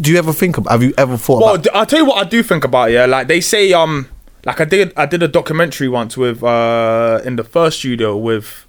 [0.00, 0.70] Do you ever think about?
[0.70, 1.64] Have you ever thought Well, about?
[1.64, 2.90] d- I'll tell you what I do think about.
[2.90, 4.08] it, Yeah, like they say, um,
[4.44, 8.65] like I did, I did a documentary once with, uh, in the first studio with,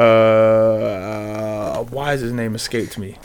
[0.00, 3.16] uh, why has his name escaped me?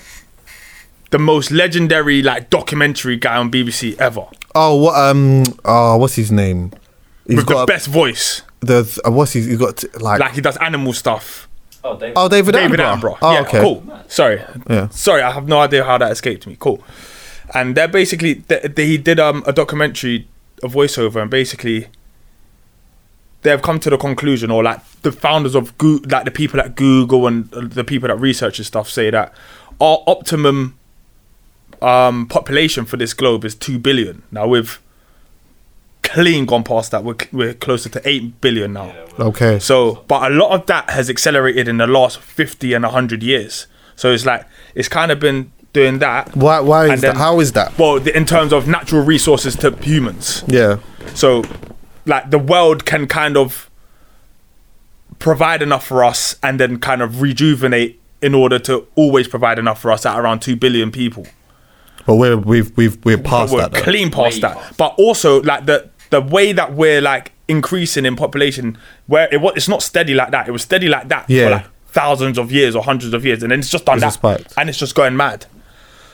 [1.12, 4.26] The most legendary like documentary guy on BBC ever,
[4.58, 4.96] Oh, what?
[4.98, 5.44] Um.
[5.66, 6.72] Oh, what's his name?
[7.28, 8.42] He's with the got a- best voice.
[8.62, 9.42] the uh, what's he?
[9.42, 11.48] He got t- like, Like he does animal stuff.
[11.84, 12.14] Oh, David.
[12.18, 13.18] oh David, David Attenborough.
[13.18, 13.18] Attenborough.
[13.22, 13.62] Oh, yeah, okay.
[13.62, 13.84] cool.
[14.08, 14.42] Sorry.
[14.70, 14.90] Yeah.
[14.90, 16.56] Sorry, I have no idea how that escaped me.
[16.60, 16.84] Cool.
[17.54, 20.28] And they're basically they, they, he did um a documentary,
[20.64, 21.88] a voiceover, and basically
[23.46, 26.76] they've come to the conclusion, or like the founders of Google, like the people at
[26.76, 29.34] Google and the people that research this stuff say that
[29.80, 30.78] our optimum
[31.82, 34.24] um population for this globe is two billion.
[34.32, 34.82] Now we've
[36.04, 37.04] clean gone past that.
[37.04, 38.94] We're we're closer to eight billion now.
[39.20, 39.60] Okay.
[39.60, 43.68] So, but a lot of that has accelerated in the last 50 and 100 years.
[43.96, 46.36] So it's like, it's kind of been doing that.
[46.36, 46.60] Why?
[46.60, 47.18] Why And is that?
[47.18, 47.78] How is that?
[47.78, 50.44] Well, the, in terms of natural resources to humans.
[50.48, 50.80] Yeah.
[51.14, 51.44] So,
[52.06, 53.70] like, the world can kind of
[55.20, 59.80] provide enough for us and then kind of rejuvenate in order to always provide enough
[59.82, 61.26] for us at around 2 billion people.
[62.06, 63.72] But we're we've we've we're past we're that.
[63.72, 63.82] Though.
[63.82, 64.58] clean past Way that.
[64.58, 64.78] past.
[64.78, 69.54] But also like the the way that we're like increasing in population, where it was
[69.56, 70.48] it's not steady like that.
[70.48, 71.46] It was steady like that Yeah.
[71.46, 74.18] for like thousands of years or hundreds of years, and then it's just done It's
[74.18, 75.48] that, and it's just going mad.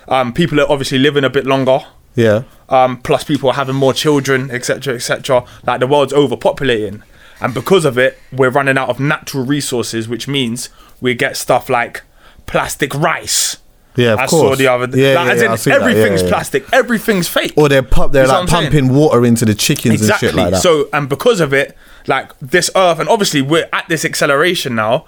[0.07, 1.79] Um, people are obviously living a bit longer.
[2.15, 2.43] Yeah.
[2.71, 5.45] Um, plus people are having more children, etc., etc.
[5.67, 7.03] Like the world's overpopulating,
[7.41, 10.69] and because of it, we're running out of natural resources, which means
[11.01, 12.01] we get stuff like
[12.45, 13.57] plastic rice.
[13.97, 14.51] Yeah, of I course.
[14.51, 15.65] saw the other Yeah, like, yeah, yeah, in that.
[15.65, 17.53] Yeah, everything's yeah, plastic, everything's fake.
[17.57, 20.29] Or they're pump, they're You like pumping water into the chickens exactly.
[20.29, 20.61] and shit like that.
[20.61, 21.75] So and because of it,
[22.07, 25.05] like this earth, and obviously we're at this acceleration now.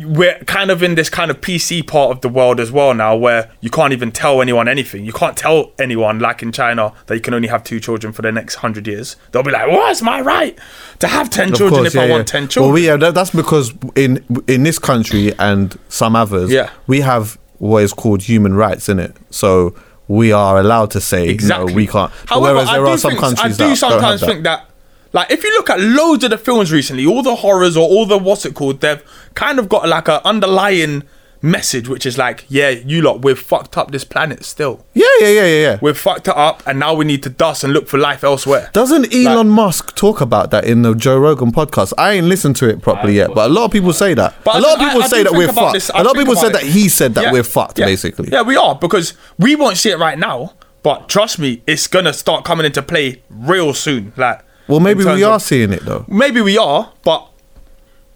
[0.00, 3.14] We're kind of in this kind of PC part of the world as well now,
[3.16, 5.04] where you can't even tell anyone anything.
[5.04, 8.22] You can't tell anyone, like in China, that you can only have two children for
[8.22, 9.16] the next hundred years.
[9.30, 10.58] They'll be like, "What's my right
[10.98, 13.14] to have ten Of children course, if I yeah, want ten children?" Well, yeah, that,
[13.14, 16.70] that's because in in this country and some others, Yeah.
[16.88, 19.14] we have what is called human rights in it.
[19.30, 19.74] So
[20.08, 21.72] we are allowed to say, Exactly.
[21.72, 22.12] no, we can't.
[22.26, 24.26] However, Whereas there I are some think, countries I do sometimes that.
[24.26, 24.66] think that,
[25.14, 28.04] like, if you look at loads of the films recently, all the horrors or all
[28.04, 29.02] the what's it called, they've
[29.34, 31.04] kind of got like a underlying
[31.40, 34.84] message, which is like, yeah, you lot, we've fucked up this planet still.
[34.94, 35.78] Yeah, yeah, yeah, yeah, yeah.
[35.82, 38.70] We've fucked it up, and now we need to dust and look for life elsewhere.
[38.72, 41.92] Doesn't Elon Musk talk about that in the Joe Rogan podcast?
[41.98, 44.34] I ain't listened to it properly yet, but a lot of people say that.
[44.42, 45.74] But a lot of people I- I say that we're fucked.
[45.74, 47.84] this- a lot of people said about that he said that Yeah, we're fucked, yeah.
[47.86, 48.30] basically.
[48.32, 52.14] Yeah, we are because we won't see it right now, but trust me, it's gonna
[52.14, 54.14] start coming into play real soon.
[54.16, 56.04] Like, Well, maybe we are of- seeing it though.
[56.08, 57.28] maybe we are, but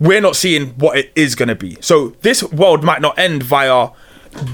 [0.00, 1.76] we're not seeing what it is going to be.
[1.80, 3.88] So this world might not end via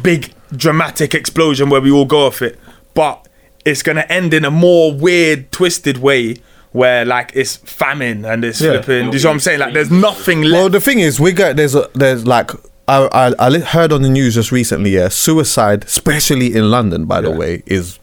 [0.03, 2.59] big dramatic explosion where we all go off it,
[2.95, 3.27] but
[3.65, 6.37] it's going to end in a more weird, twisted way
[6.73, 8.73] where like it's famine and it's Yeah.
[8.83, 9.11] flipping.
[9.11, 9.61] Do you see what I'm saying?
[9.61, 10.53] Like there's nothing left.
[10.53, 12.51] Well, the thing is, we got there's a, there's like
[12.89, 14.91] I, I I heard on the news just recently.
[14.91, 17.37] Yeah, suicide, especially in London, by the Yeah.
[17.37, 17.99] way, is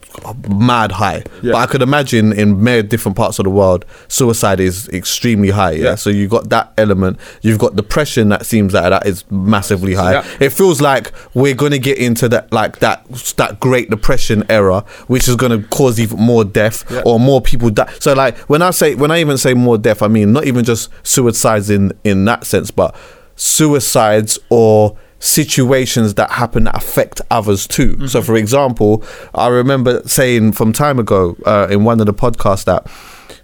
[0.50, 1.24] mad high.
[1.42, 1.54] Yeah.
[1.54, 5.72] But I could imagine in many different parts of the world, suicide is extremely high.
[5.72, 5.84] Yeah?
[5.84, 5.96] Yeah.
[5.96, 7.20] so you've got that element.
[7.42, 10.14] You've got depression that seems like that is massively high.
[10.14, 10.38] Yeah.
[10.40, 13.06] It feels like we're gonna get into that like that
[13.38, 17.92] that Great Depression era, which is gonna cause even more death or more people die.
[18.00, 20.64] So like when I say when I even say more death, I mean not even
[20.66, 22.96] just suicides in in that sense, but
[23.36, 28.08] suicides or situations that happen that affect others too.
[28.08, 29.04] So for example,
[29.34, 32.88] I remember saying from time ago uh, in one of the podcasts that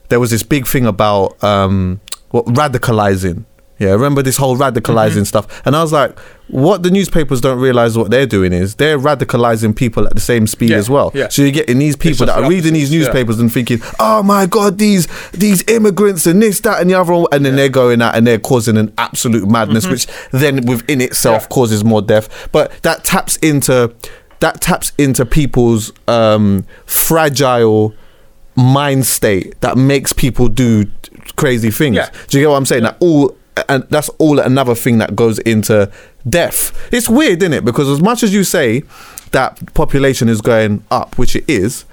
[0.10, 3.46] there was this big thing about um, what radicalizing.
[3.80, 7.96] Yeah, remember this whole radicalizing stuff, and I was like, "What the newspapers don't realize
[7.98, 11.12] what they're doing is they're radicalizing people at the same speed Yeah, as well.
[11.14, 11.28] yeah.
[11.30, 13.00] So you're getting these people that are the reading these opposites, yeah.
[13.14, 17.26] newspapers and thinking, "Oh my god, these these immigrants and this, that, and the other,"
[17.32, 21.44] and then they're going out and they're causing an absolute madness, which then within itself
[21.44, 21.54] Mm-hmm.
[21.54, 22.50] Causes more death.
[22.52, 23.94] But that taps into
[24.40, 27.94] that taps into people's um, fragile
[28.56, 30.86] mind state that makes people do
[31.36, 32.00] crazy things.
[32.28, 32.84] Do you get what I'm saying?
[32.84, 33.37] That all
[33.70, 35.92] and that's all another thing that goes into
[36.28, 36.72] death.
[36.94, 37.66] It's weird, isn't it?
[37.66, 38.84] Because as much as you say
[39.32, 41.86] that population is going up, which it is,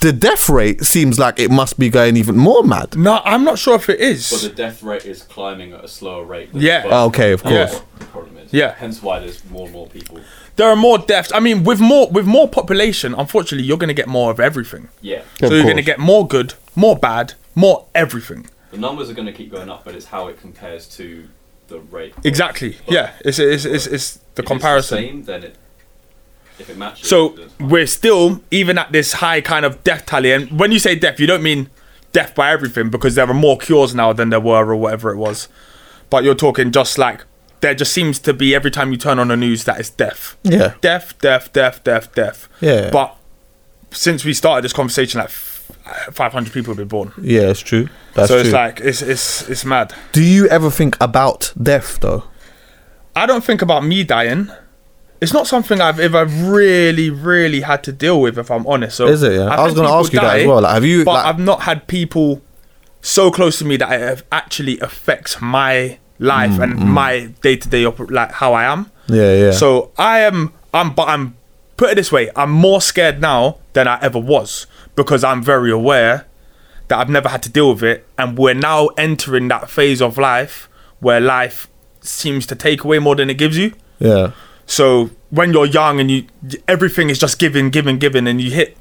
[0.00, 2.96] the death rate seems like it must be going even more mad.
[2.96, 4.30] no, I'm not sure if it is.
[4.30, 6.52] But the death rate is climbing at a slower rate.
[6.52, 6.82] Than Yeah.
[6.82, 7.72] the Oh, Okay, of course.
[7.72, 8.52] what The problem is.
[8.52, 8.74] Yeah.
[8.76, 10.20] Hence why there's more and more people.
[10.56, 11.32] there are more deaths.
[11.34, 14.88] I mean, with more with more population, unfortunately, you're going to get more of everything.
[15.00, 15.22] Yeah.
[15.40, 18.46] Of so you're going to get more good, more bad, more everything.
[18.74, 21.28] The numbers are going to keep going up, but it's how it compares to
[21.68, 22.12] the rate.
[22.24, 22.70] Exactly.
[22.70, 22.82] birth.
[22.88, 23.12] Yeah.
[23.24, 24.98] It's it's it's, it's the If comparison.
[24.98, 25.56] It's the same, then it.
[26.58, 27.08] If it matches.
[27.08, 30.80] So then we're still even at this high kind of death tally, and when you
[30.80, 31.70] say death, you don't mean
[32.12, 35.16] death by everything because there are more cures now than there were or whatever it
[35.16, 35.48] was.
[36.10, 37.24] But you're talking just like
[37.60, 40.36] there just seems to be every time you turn on the news that it's death.
[40.42, 40.74] Yeah.
[40.80, 42.48] Death, death, death, death, death.
[42.60, 42.90] Yeah.
[42.90, 43.16] But
[43.92, 45.30] since we started this conversation like
[46.12, 47.12] five hundred people have been born.
[47.20, 47.88] Yeah, it's true.
[48.14, 48.44] That's so true.
[48.46, 49.92] it's like it's it's it's mad.
[50.12, 52.24] Do you ever think about death though?
[53.16, 54.50] I don't think about me dying.
[55.20, 58.96] It's not something I've ever really, really had to deal with, if I'm honest.
[58.96, 59.44] So Is it, yeah?
[59.48, 61.38] I've I was gonna ask you that as well, like, have you, But like- I've
[61.38, 62.42] not had people
[63.00, 67.86] so close to me that it actually affects my life and my day to day,
[67.86, 68.86] like how I am.
[68.86, 69.50] Mm, Yeah, yeah.
[69.52, 70.52] So I am.
[70.72, 70.92] I'm.
[70.94, 71.36] But I'm.
[71.76, 74.66] Put it this way: I'm more scared now than I ever was
[74.96, 76.26] because I'm very aware
[76.88, 80.18] that I've never had to deal with it, and we're now entering that phase of
[80.18, 80.68] life
[81.00, 81.68] where life
[82.00, 83.72] seems to take away more than it gives you.
[83.98, 84.32] yeah.
[84.66, 86.26] So when you're young and you
[86.66, 88.78] everything is just giving, giving, giving, and you hit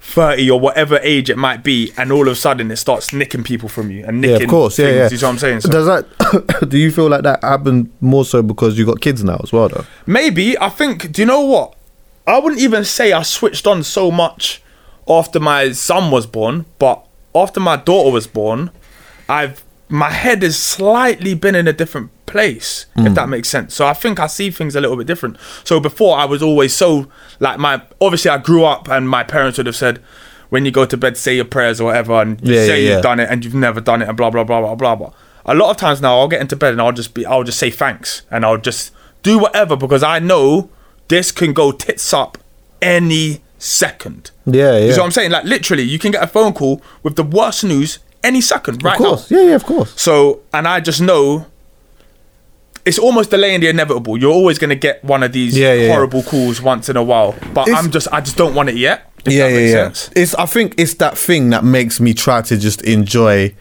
[0.00, 3.44] thirty or whatever age it might be, and all of a sudden it starts nicking
[3.44, 4.38] people from you and nicking.
[4.38, 4.76] Yeah, of course.
[4.76, 5.08] Yeah, things, yeah.
[5.10, 5.60] You see what I'm saying?
[5.60, 6.66] So Does that?
[6.68, 9.68] do you feel like that happened more so because you got kids now as well,
[9.68, 9.84] though?
[10.06, 11.12] maybe I think.
[11.12, 11.76] Do you know what?
[12.26, 14.62] I wouldn't even say I switched on so much
[15.08, 18.70] after my son was born, but after my daughter was born,
[19.28, 23.14] I've my head has slightly been in a different place, if hmm.
[23.14, 23.74] that makes sense.
[23.74, 25.36] So I think I see things a little bit different.
[25.64, 27.10] So before I was always so
[27.40, 29.98] like my obviously I grew up and my parents would have said
[30.48, 32.88] when you go to bed say your prayers or whatever and you Yeah, say yeah,
[32.88, 32.94] yeah.
[32.94, 35.12] you've done it and you've never done it and blah blah blah blah blah blah.
[35.44, 37.58] A lot of times now I'll get into bed and I'll just be I'll just
[37.58, 40.70] say thanks and I'll just do whatever because I know
[41.08, 42.38] this can go tits up
[42.80, 44.30] any second.
[44.46, 44.86] Yeah, yeah.
[44.86, 45.30] You see what I'm saying?
[45.30, 48.98] Like literally, you can get a phone call with the worst news any second right
[48.98, 49.30] of course.
[49.30, 49.38] now.
[49.38, 49.98] Yeah, yeah, of course.
[50.00, 51.46] So, and I just know
[52.84, 54.16] it's almost delaying the inevitable.
[54.16, 55.92] You're always going to get one of these Yeah, yeah, yeah.
[55.92, 57.34] horrible calls once in a while.
[57.54, 59.06] But It's- I'm just, I just don't want it yet.
[59.26, 59.72] If yeah, that yeah, yeah.
[59.72, 60.10] sense.
[60.16, 60.34] It's.
[60.36, 63.54] I think it's that thing that makes me try to just enjoy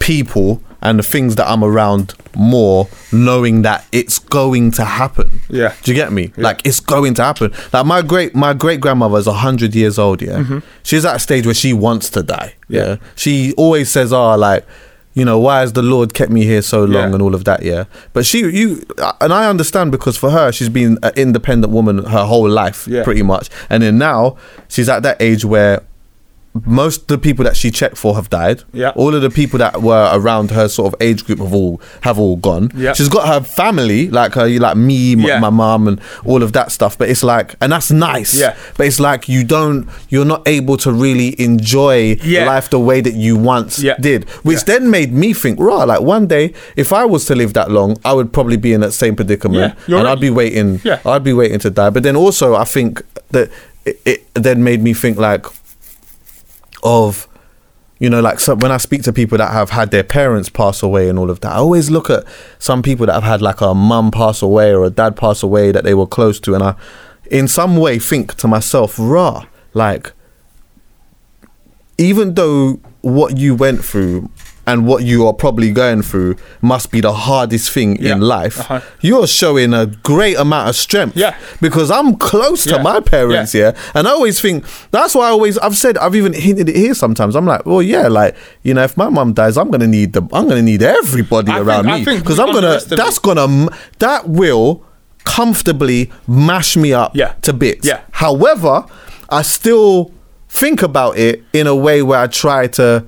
[0.00, 5.40] people and the things that I'm around more, knowing that it's going to happen.
[5.48, 5.74] Yeah.
[5.82, 6.32] Do you get me?
[6.36, 7.52] Like it's going to happen.
[7.72, 10.22] Like my great my great grandmother is hundred years old.
[10.22, 10.60] Yeah.
[10.84, 12.54] She's at a stage where she wants to die.
[12.68, 12.80] Yeah.
[12.82, 13.02] Mm-hmm.
[13.04, 13.08] Yeah.
[13.16, 14.64] She always says, "Oh, like."
[15.14, 17.14] You know why has the Lord kept me here so long Yeah.
[17.14, 17.84] and all of that, yeah.
[18.12, 18.84] But she, you,
[19.20, 23.02] and I understand because for her, she's been an independent woman her whole life, Yeah.
[23.02, 23.50] pretty much.
[23.68, 24.36] And then now
[24.68, 25.80] she's at that age where
[26.66, 28.62] most of the people that she checked for have died.
[28.72, 28.90] Yeah.
[28.90, 32.18] All of the people that were around her sort of age group have all have
[32.18, 32.70] all gone.
[32.74, 32.92] Yeah.
[32.92, 35.40] She's got her family, like her like me, m- Yeah.
[35.40, 36.96] my mom, and all of that stuff.
[36.98, 38.34] But it's like and that's nice.
[38.38, 38.56] Yeah.
[38.76, 42.46] But it's like you don't you're not able to really enjoy Yeah.
[42.46, 43.96] life the way that you once Yeah.
[44.00, 44.28] did.
[44.42, 47.70] Which then made me think, right, like one day if I was to live that
[47.70, 49.74] long, I would probably be in that same predicament.
[49.74, 50.12] Yeah, you're and right.
[50.12, 50.98] I'd be waiting Yeah.
[51.04, 51.90] I'd be waiting to die.
[51.90, 53.50] But then also I think that
[53.84, 55.46] it, it then made me think like
[56.82, 57.28] of
[57.98, 60.82] you know like so when i speak to people that have had their parents pass
[60.82, 62.24] away and all of that i always look at
[62.58, 65.72] some people that have had like a mum pass away or a dad pass away
[65.72, 66.74] that they were close to and i
[67.30, 70.12] in some way think to myself rah like
[71.98, 74.28] even though what you went through
[74.68, 78.12] and what you are probably going through must be the hardest thing Yeah.
[78.14, 78.80] in life Uh-huh.
[79.08, 81.34] you're showing a great amount of strength Yeah.
[81.60, 82.82] because i'm close to Yeah.
[82.90, 83.72] my parents Yeah.
[83.74, 84.64] yeah and I always think
[84.96, 87.32] that's why I always I've said I've even hinted it here sometimes.
[87.38, 88.32] I'm like, well, yeah, like
[88.66, 91.60] you know, if my mum dies, I'm gonna need the I'm gonna need everybody I
[91.60, 93.46] around think- me because I'm gonna that's gonna
[93.98, 94.68] that will
[95.24, 97.32] comfortably mash me up Yeah.
[97.42, 97.86] to bits.
[97.86, 98.00] Yeah.
[98.12, 98.84] However,
[99.28, 100.10] I still
[100.48, 103.04] think about it in a way where I try to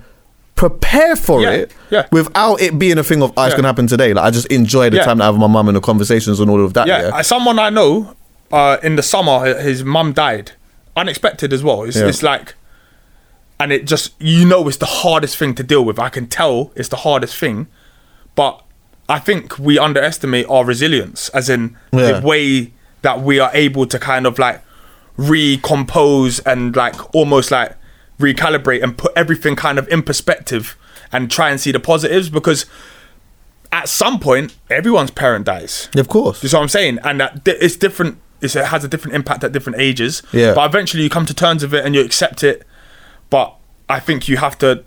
[0.61, 1.51] prepare for Yeah.
[1.61, 2.07] it Yeah.
[2.12, 3.57] without it being a thing of oh, it's Yeah.
[3.57, 4.12] gonna happen today.
[4.12, 5.05] Like I just enjoy the Yeah.
[5.05, 6.87] time that I have with my mum and the conversations and all of that.
[6.87, 8.14] Yeah, uh, someone I know
[8.53, 10.53] uh, in the summer, his mum died,
[10.96, 11.85] unexpected as well.
[11.85, 12.55] It's, it's like,
[13.61, 15.99] and it just you know it's the hardest thing to deal with.
[15.99, 17.66] I can tell it's the hardest thing,
[18.35, 18.61] but
[19.09, 23.99] I think we underestimate our resilience, as in the way that we are able to
[23.99, 24.61] kind of like
[25.16, 27.73] recompose and like almost like
[28.20, 30.76] recalibrate and put everything kind of in perspective
[31.12, 32.66] and try and see the positives because
[33.72, 35.88] at some point everyone's parent dies.
[35.96, 36.42] of course.
[36.42, 36.98] You see what I'm saying?
[37.04, 38.18] And that it's different.
[38.40, 40.22] It's, it has a different impact at different ages.
[40.33, 40.54] Yeah.
[40.54, 42.66] But eventually you come to terms with it and you accept it.
[43.28, 43.54] But
[43.88, 44.85] I think you have to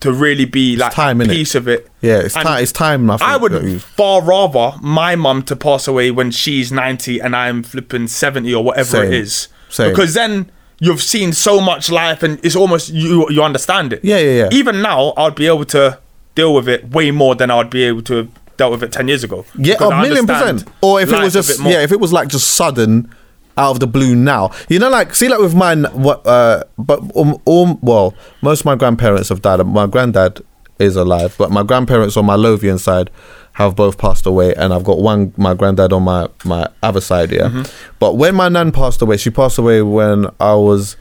[0.00, 1.88] to really be like time, piece of it.
[2.00, 2.62] Yeah, it's time.
[2.62, 3.10] It's time.
[3.10, 7.36] I, think, I would far rather my mum to pass away when she's 90 and
[7.36, 9.04] I'm flipping 70 or whatever Same.
[9.04, 9.48] it is.
[9.68, 9.90] Same.
[9.90, 10.50] Because then
[10.80, 14.04] you've seen so much life and it's almost you you understand it.
[14.04, 14.48] Yeah, yeah, yeah.
[14.50, 15.98] Even now I'd be able to
[16.34, 19.08] deal with it way more than I'd be able to have dealt with it 10
[19.08, 19.44] years ago.
[19.56, 20.64] Yeah, a I million percent.
[20.82, 23.14] Or if it was just yeah, if it was like just sudden
[23.56, 24.50] out of the blue now.
[24.68, 26.26] You know, like see, like with mine, what?
[26.26, 29.64] Uh, but um, um, well, most of my grandparents have died.
[29.66, 30.40] My granddad
[30.78, 33.10] is alive, but my grandparents on my Lothian side
[33.54, 37.30] have both passed away, and I've got one my granddad on my my other side.
[37.32, 37.62] Yeah, Mm-hmm.
[37.98, 40.96] but when my nan passed away, she passed away when I was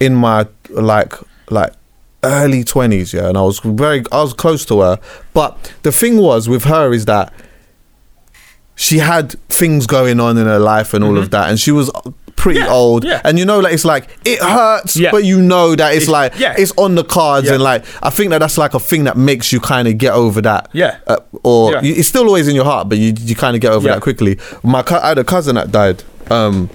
[0.00, 1.12] in my like
[1.50, 1.72] like
[2.24, 4.98] early twenties, yeah, and I was very, I was close to her.
[5.34, 7.32] But the thing was with her is that
[8.74, 11.90] she had things going on in her life and all of that, and she was
[12.38, 12.60] pretty.
[12.60, 13.04] Yeah, old.
[13.04, 13.20] yeah.
[13.24, 15.10] And you know, like it's like it hurts, Yeah.
[15.10, 18.30] but you know that it's, It's- like it's on the cards, and like I think
[18.30, 20.70] that that's like a thing that makes you kind of get over that.
[20.72, 20.96] Yeah.
[21.06, 23.72] uh, or you- it's still always in your heart, but you you kind of get
[23.72, 24.38] over that quickly.
[24.62, 26.02] My I had a cousin that died.
[26.30, 26.68] Um,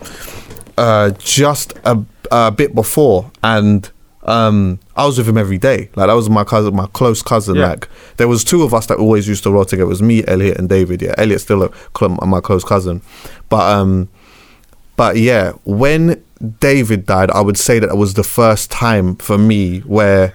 [0.77, 3.89] uh, just a, a bit before, and
[4.23, 5.89] um, I was with him every day.
[5.95, 7.55] Like that was my cousin, my close cousin.
[7.55, 7.69] Yeah.
[7.69, 9.83] Like there was two of us that always used to roll together.
[9.85, 11.01] It was me, Elliot, and David.
[11.01, 13.01] Yeah, Elliot's still a, cl- my close cousin,
[13.49, 14.09] but um,
[14.95, 16.23] but yeah, when
[16.59, 20.33] David died, I would say that it was the first time for me where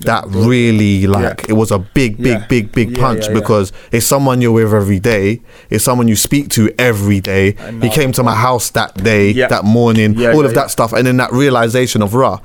[0.00, 1.50] that really like Yeah.
[1.50, 2.46] it was a big, big, Yeah.
[2.48, 5.40] big, big Yeah, punch because it's someone you're with every day.
[5.68, 7.54] It's someone you speak to every day.
[7.82, 11.18] He came to my house that day, that morning, all of that stuff, and then
[11.18, 12.40] that realization of raw.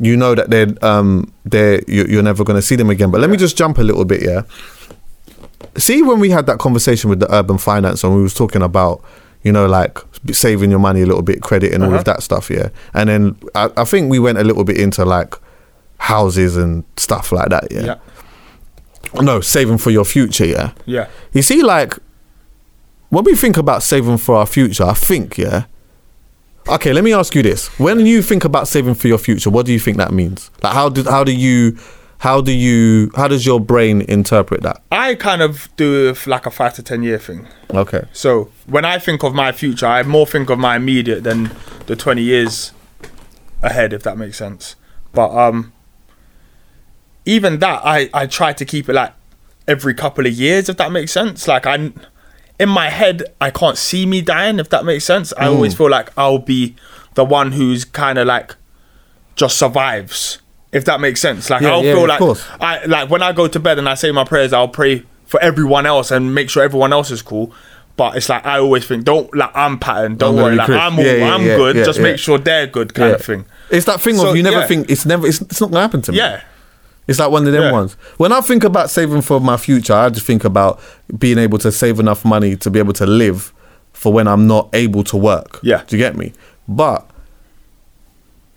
[0.00, 3.10] You know that they're um they're you- you're never gonna see them again.
[3.12, 4.42] But let me just jump a little bit, yeah.
[5.78, 9.02] See when we had that conversation with the urban finance and we was talking about
[9.42, 9.98] you know like
[10.32, 11.98] saving your money a little bit, credit and all Uh-huh.
[11.98, 12.68] of that stuff, yeah.
[12.94, 15.34] And then I, I think we went a little bit into like
[15.98, 17.84] houses and stuff like that, yeah.
[19.14, 19.20] Yeah.
[19.22, 20.72] No, saving for your future, yeah.
[20.84, 21.06] Yeah.
[21.32, 21.94] You see, like
[23.10, 25.64] when we think about saving for our future, I think, yeah.
[26.68, 29.66] Okay, let me ask you this: When you think about saving for your future, what
[29.66, 30.50] do you think that means?
[30.62, 31.78] Like, how do how do you
[32.18, 34.82] how do you how does your brain interpret that?
[34.90, 37.46] I kind of do like a five to ten year thing.
[37.74, 41.50] Okay, So when I think of my future, I more think of my immediate than
[41.86, 42.72] the twenty years
[43.62, 44.76] ahead, if that makes sense.
[45.12, 45.72] But um,
[47.24, 49.12] even that, I I try to keep it like
[49.68, 51.48] every couple of years, if that makes sense.
[51.48, 51.92] Like I,
[52.58, 55.32] in my head, I can't see me dying, if that makes sense.
[55.36, 55.78] I always Mm.
[55.78, 56.76] feel like I'll be
[57.14, 58.54] the one who's kind of like
[59.34, 60.38] just survives,
[60.72, 61.48] if that makes sense.
[61.50, 62.44] Like Yeah, I'll yeah, feel like course.
[62.60, 65.40] I like when I go to bed and I say my prayers, I'll pray for
[65.42, 67.52] everyone else and make sure everyone else is cool.
[67.96, 70.18] But it's like I always think, don't like I'm patterned.
[70.18, 71.76] Don't worry, like I'm all, Yeah, I'm good.
[71.76, 73.46] just make sure they're good, kind of thing.
[73.70, 76.02] It's that thing So, of you never think it's never it's, it's not gonna happen
[76.02, 76.18] to me.
[76.18, 76.42] Yeah,
[77.08, 77.72] It's like one of them Yeah.
[77.72, 77.94] ones.
[78.18, 80.78] When I think about saving for my future, I just think about
[81.18, 83.52] being able to save enough money to be able to live
[83.94, 85.58] for when I'm not able to work.
[85.62, 85.82] Yeah.
[85.86, 86.34] Do you get me?
[86.68, 87.08] But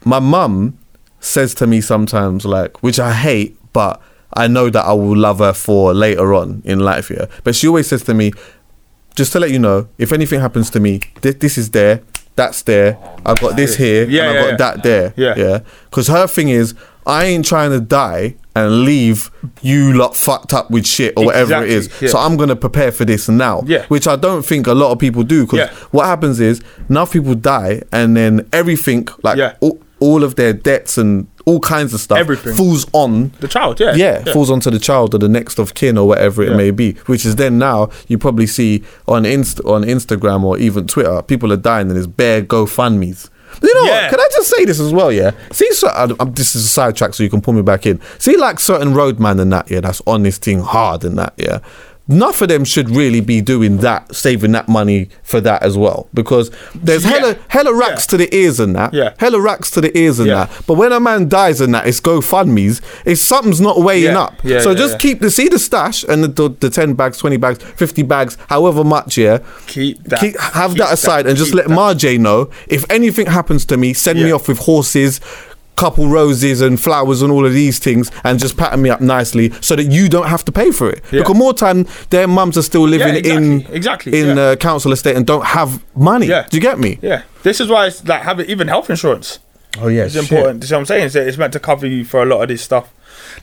[0.04, 0.78] my mum
[1.20, 4.02] says to me sometimes, like, which I hate, but
[4.34, 7.26] I know that I will love her for later on in life, yeah.
[7.44, 8.32] But she always says to me,
[9.16, 12.02] just to let you know, if anything happens to me, thi- this is there,
[12.36, 12.98] that's there.
[13.26, 14.56] I've got this here, Yeah, and I've got yeah.
[14.58, 15.14] that there.
[15.18, 15.34] Yeah.
[15.36, 15.60] Yeah.
[15.90, 16.74] Because her thing is,
[17.06, 19.30] I ain't trying to die and leave
[19.62, 21.90] you lot fucked up with shit or whatever it is.
[22.02, 22.10] Yeah.
[22.10, 23.64] So I'm gonna prepare for this now.
[23.66, 23.86] Yeah.
[23.88, 25.46] Which I don't think a lot of people do.
[25.46, 25.70] Because Yeah.
[25.92, 29.54] what happens is enough people die and then everything like Yeah.
[29.60, 32.56] all, all of their debts and all kinds of stuff Everything.
[32.56, 33.80] falls on the child.
[33.80, 36.58] Yeah, yeah, falls onto the child or the next of kin or whatever it Yeah.
[36.58, 36.94] may be.
[37.08, 41.52] Which is then now you probably see on Inst- on Instagram or even Twitter, people
[41.52, 43.30] are dying and there's bare GoFundmes.
[43.64, 44.02] You know Yeah.
[44.04, 44.10] what?
[44.12, 45.12] Can I just say this as well?
[45.12, 45.32] Yeah.
[45.52, 48.00] See, so, I, I'm, this is a sidetrack, so you can pull me back in.
[48.20, 51.60] See, like certain roadman and that, yeah, that's on this thing hard and that, yeah.
[52.10, 56.08] Enough of them should really be doing that, saving that money for that as well,
[56.14, 57.12] because there's Yeah.
[57.12, 58.10] hella hella racks Yeah.
[58.12, 59.12] to the ears and that, Yeah.
[59.18, 60.46] hella racks to the ears and Yeah.
[60.46, 60.52] that.
[60.66, 62.82] But when a man dies and that, it's GoFundmes.
[63.06, 64.34] It's something's not weighing up.
[64.44, 67.38] Yeah, so just keep the see the stash and the, the, the ten bags, twenty
[67.38, 69.16] bags, fifty bags, however much.
[69.18, 71.78] Yeah, Keep that- Keep, have keep that aside that, and just let that.
[71.78, 73.94] Marjay know if anything happens to me.
[73.94, 75.22] Send me off with horses.
[75.80, 79.52] Couple roses and flowers and all of these things, and just pattern me up nicely
[79.62, 81.02] so that you don't have to pay for it.
[81.12, 81.20] Yeah.
[81.20, 84.44] Because more time, their mums are still living exactly, in exactly, in yeah.
[84.44, 86.28] uh, council estate and don't have money.
[86.28, 86.48] Yeah.
[86.50, 87.00] Do you get me?
[87.02, 89.40] Yeah, this is why it's like having even health insurance.
[89.78, 90.64] Oh yeah, It's important.
[90.64, 91.06] You see what I'm saying?
[91.06, 92.94] It's, it's meant to cover you for a lot of this stuff.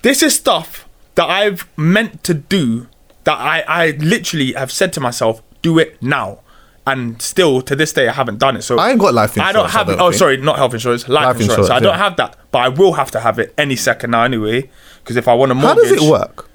[0.02, 2.88] This is stuff that I've meant to do
[3.24, 6.40] that I, I literally have said to myself, do it now.
[6.86, 8.62] And still to this day I haven't done it.
[8.62, 9.48] So I ain't got life insurance.
[9.48, 10.18] I don't have I don't Oh, think.
[10.18, 11.50] sorry, not health insurance, life, Life insurance.
[11.50, 12.04] insurance, So I don't yeah.
[12.04, 14.70] have that, but I will have to have it any second now anyway.
[15.02, 16.48] Because if I want a mortgage, How mortgage, does it work?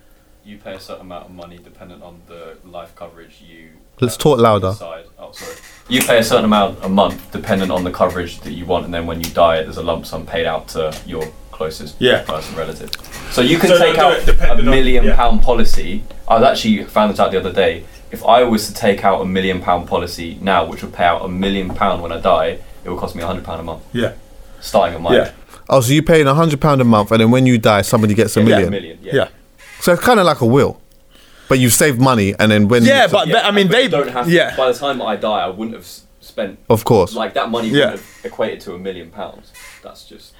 [0.45, 3.69] You pay a certain amount of money dependent on the life coverage you.
[3.99, 4.71] Let's talk louder.
[4.71, 5.05] Decide.
[5.19, 5.55] Oh, sorry.
[5.89, 8.93] You pay a certain amount a month dependent on the coverage that you want, and
[8.93, 12.23] then when you die, there's a lump sum paid out to your closest Yeah.
[12.23, 12.89] person relative.
[13.31, 15.15] So you can So take they'll out a depending on- million yeah.
[15.15, 16.03] pound policy.
[16.27, 17.83] I actually found this out the other day.
[18.11, 21.23] If I was to take out a million pound policy now, which would pay out
[21.23, 23.83] a million pound when I die, it would cost me a hundred pound a month,
[23.93, 24.13] yeah,
[24.59, 25.13] starting at mine.
[25.13, 25.31] yeah,
[25.69, 28.13] Oh, so you're paying a hundred pound a month, and then when you die, somebody
[28.13, 28.67] gets a Yeah, million.
[28.67, 28.99] a million.
[29.01, 29.13] Yeah.
[29.15, 29.27] yeah,
[29.79, 30.81] So it's kind of like a will,
[31.47, 33.05] but you've saved money, and then when yeah.
[33.05, 34.29] you, But Yeah, I mean, but they don't have.
[34.29, 34.55] yeah.
[34.57, 35.87] By the time I die, I wouldn't have
[36.19, 37.91] spent of course, like that money Yeah.
[37.91, 39.51] wouldn't have equated to a million pounds.
[39.83, 40.33] That's just.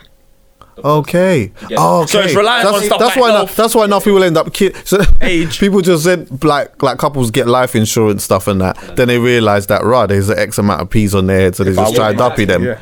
[0.84, 1.51] Okay.
[1.69, 1.77] Yeah.
[1.79, 2.11] Oh, okay.
[2.11, 3.32] So it's reliant that's, on stuff that's like why.
[3.32, 3.55] Health.
[3.55, 5.59] that's why now people end up ki- so Age.
[5.59, 8.77] People just said like like couples get life insurance stuff and that.
[8.95, 11.63] Then they realize that right, there's an X amount of peas on their head, so
[11.63, 12.63] they just I try want- duppy them.
[12.63, 12.79] Yeah.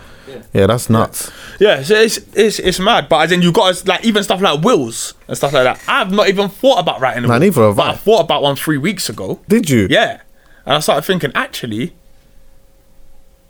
[0.54, 1.32] Yeah, that's nuts.
[1.60, 3.08] Yeah, so it's, it's it's mad.
[3.10, 5.82] But as in, you got like even stuff like wills and stuff like that.
[5.88, 7.40] I've not even thought about writing a Nah, will.
[7.40, 7.90] neither have I.
[7.92, 9.42] I thought about one three weeks ago.
[9.48, 9.88] Did you?
[9.90, 10.22] Yeah,
[10.66, 11.94] and I started thinking, actually,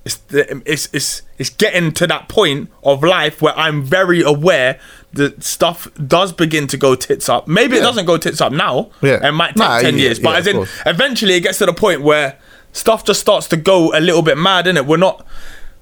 [0.09, 4.79] it's the, it's it's it's getting to that point of life where I'm very aware
[5.13, 7.47] that stuff does begin to go tits up.
[7.47, 8.91] Maybe it doesn't go tits up now.
[9.01, 9.27] Yeah.
[9.27, 10.81] it might take Nah, ten yeah, years, but yeah, as in, course.
[10.85, 12.37] eventually it gets to the point where
[12.73, 14.85] stuff just starts to go a little bit mad, innit?
[14.85, 15.25] We're not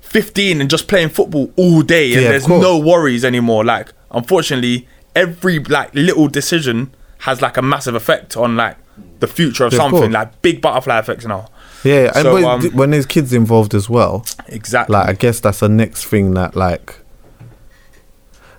[0.02, 3.66] 15 and just playing football all day, and Yeah, there's no worries anymore.
[3.66, 8.78] Like, unfortunately, every like little decision has like a massive effect on like
[9.20, 10.14] the future of Yeah, of something, course.
[10.14, 11.50] like big butterfly effects now.
[11.84, 14.94] Yeah, and So, but um, d- when there's kids involved as well, Exactly.
[14.94, 16.96] like I guess that's the next thing that like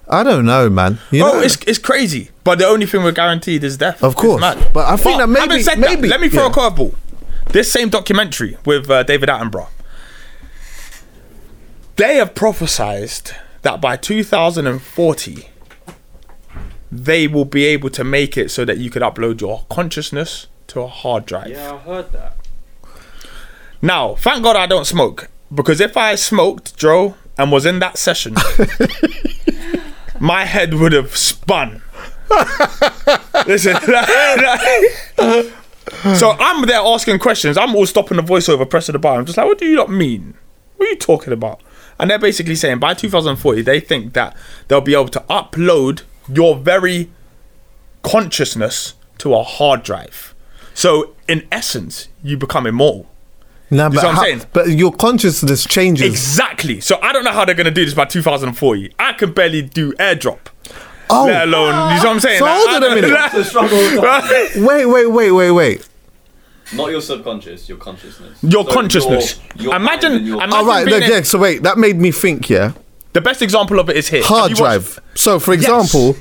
[0.08, 0.98] I don't know, man.
[1.10, 2.30] You oh, know, it's it's crazy.
[2.44, 4.02] But the only thing we're guaranteed is death.
[4.02, 4.40] Of course.
[4.40, 4.70] mad.
[4.72, 6.48] But I think that maybe- said maybe- that, let me throw yeah.
[6.48, 6.94] a curveball.
[7.52, 9.68] This same documentary with uh, David Attenborough,
[11.96, 15.48] they have prophesized that by 2040,
[16.92, 20.80] they will be able to make it so that you could upload your consciousness to
[20.82, 21.48] a hard drive.
[21.48, 22.36] Yeah, I heard that.
[23.80, 27.96] Now, thank God I don't smoke because if I smoked, Joe, and was in that
[27.96, 28.34] session,
[30.20, 31.82] my head would have spun.
[33.46, 33.76] Listen,
[36.16, 37.56] so I'm there asking questions.
[37.56, 39.20] I'm all stopping the voiceover, pressing the button.
[39.20, 40.34] I'm just like, what do you not mean?
[40.76, 41.60] What are you talking about?
[41.98, 44.36] And they're basically saying by 2040, they think that
[44.68, 47.10] they'll be able to upload your very
[48.02, 50.34] consciousness to a hard drive.
[50.74, 53.06] So, in essence, you become immortal.
[53.70, 54.42] Nah, see but, what I'm how- saying?
[54.52, 56.06] but your consciousness changes.
[56.08, 56.80] Exactly.
[56.80, 58.94] So I don't know how they're gonna do this by 2040.
[58.98, 60.38] I can barely do airdrop.
[61.10, 62.38] oh, Let alone, you know what I'm saying?
[62.38, 63.44] So hold on a don't- minute.
[63.44, 63.78] Struggle.
[64.66, 65.88] wait, wait, wait, wait, wait.
[66.74, 68.38] Not your subconscious, your consciousness.
[68.42, 69.40] Your So consciousness.
[69.56, 71.22] your Imagine- your- imagine- All right, being look, a- yeah.
[71.22, 72.50] So wait, that made me think.
[72.50, 72.72] Yeah,
[73.14, 74.22] the best example of it is here.
[74.22, 75.00] Hard you watched drive.
[75.14, 76.14] So, for example,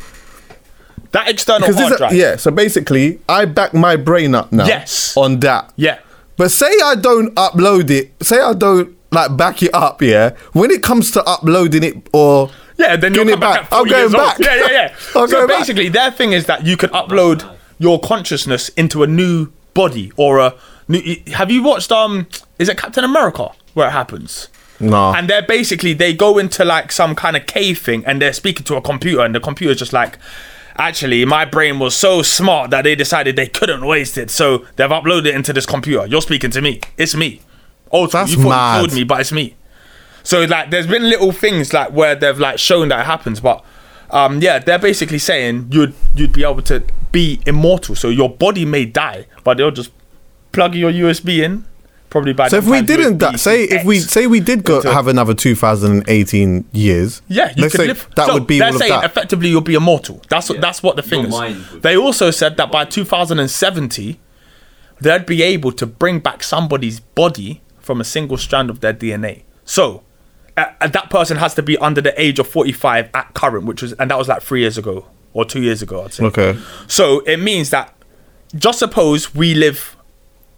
[1.11, 2.13] That external hard drive.
[2.13, 2.35] yeah.
[2.37, 4.65] So basically, I back my brain up now.
[4.65, 5.15] Yes.
[5.17, 5.71] On that.
[5.75, 5.99] Yeah.
[6.37, 8.11] But say I don't upload it.
[8.23, 10.01] Say I don't like back it up.
[10.01, 10.31] Yeah.
[10.53, 13.69] When it comes to uploading it or Yeah, then come it back, back.
[13.71, 14.39] I'm going back.
[14.39, 14.45] old.
[14.45, 14.95] Yeah, yeah, yeah.
[15.13, 15.59] So going back.
[15.59, 17.43] basically, their thing is that you could upload
[17.79, 20.53] your consciousness into a new body or a
[20.87, 21.01] new.
[21.33, 22.27] Have you watched um?
[22.59, 24.47] Is it Captain America where it happens?
[24.79, 25.11] no.
[25.15, 28.63] And they're basically they go into like some kind of cave thing and they're speaking
[28.65, 30.19] to a computer and the computer's just like
[30.77, 34.29] actually my brain was so smart that they decided they couldn't waste it.
[34.29, 36.05] So they've uploaded it into this computer.
[36.07, 36.81] You're speaking to me.
[36.97, 37.41] It's me.
[37.91, 38.81] Oh That's you mad.
[38.81, 39.55] you killed me but it's me.
[40.23, 43.63] So like there's been little things like where they've like shown that it happens but
[44.09, 47.95] um yeah they're basically saying you'd you'd be able to be immortal.
[47.95, 49.91] So your body may die but they'll just
[50.51, 51.65] plug your usb in
[52.09, 54.63] probably by so if them we didn't, USB that, say if we say we did
[54.63, 57.21] go have another 2018 years.
[57.27, 58.09] Yeah, you let's could say live.
[58.15, 59.05] That so would be they're all of saying that.
[59.05, 60.21] effectively you'll be immortal.
[60.29, 60.61] That's what Yeah.
[60.61, 61.57] that's what the thing Your is.
[61.81, 64.19] They also said that by 2070,
[65.01, 69.43] they'd be able to bring back somebody's body from a single strand of their DNA.
[69.65, 70.03] So.
[70.55, 73.83] Uh, uh, that person has to be under the age of 45 at current, which
[73.83, 76.23] was, and that was like three years ago or two years ago, I'd say.
[76.23, 76.57] Okay.
[76.87, 77.93] So it means that
[78.55, 79.95] just suppose we live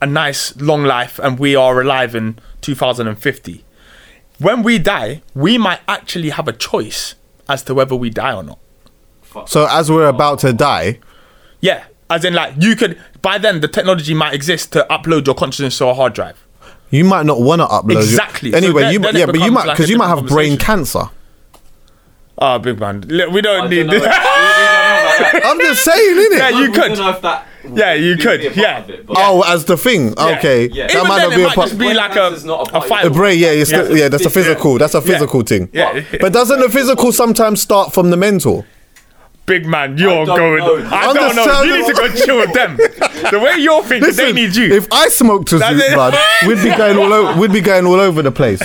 [0.02, 3.64] a nice long life and we are alive in 2050.
[4.39, 7.16] When we die, we might actually have a choice
[7.50, 8.60] as to whether we die or not.
[9.47, 11.00] So as we're about to die,
[11.62, 15.36] Yeah, as in like you could by then the technology might exist to upload your
[15.36, 16.38] consciousness to a hard drive.
[16.89, 17.91] you might not want to upload.
[17.93, 18.52] your- Exactly.
[18.52, 20.26] So Anyway, then- you then yeah, it but you might because a you might have
[20.26, 21.10] brain cancer.
[22.41, 24.04] Oh, big man, we don't I need don't this.
[25.45, 26.38] I'm just saying, innit?
[26.38, 26.97] Yeah, you We could.
[27.64, 28.57] Don't know if that Yeah, you could, be a part
[28.89, 28.95] yeah.
[28.95, 30.18] it, but- Oh, as the thing.
[30.20, 30.88] Okay, yeah.
[30.88, 31.68] that Even might then, not it be a might part.
[31.70, 33.03] just be like a, not a a fight.
[33.03, 33.89] The brain, yeah, it's Yeah.
[33.89, 34.78] yeah, that's a physical.
[34.78, 35.70] That's a physical thing.
[35.74, 36.03] Yeah.
[36.22, 38.66] But doesn't the physical sometimes start from the mental?
[39.45, 40.60] Big man, you're don't going.
[40.60, 40.88] know.
[40.91, 41.64] I don't know.
[41.64, 42.78] You need to go chill with them.
[42.78, 44.76] The way you're thinking, they Listen, need you.
[44.76, 47.39] If I smoked a That's Zoot, blood, we'd be going all over.
[47.41, 48.62] We'd be going all over the place.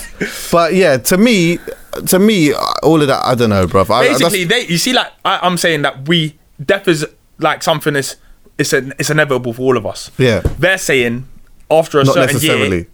[0.53, 1.59] But yeah, to me,
[2.09, 3.88] to me, uh, all of that, I don't know, bruv.
[3.88, 4.72] I, Basically, that's- they.
[4.72, 7.07] You see, like I, I'm saying that we death is
[7.38, 8.16] like something is
[8.59, 10.11] it's a, it's inevitable for all of us.
[10.18, 10.40] Yeah.
[10.40, 11.26] They're saying
[11.70, 12.76] after a not certain necessarily.
[12.76, 12.86] year,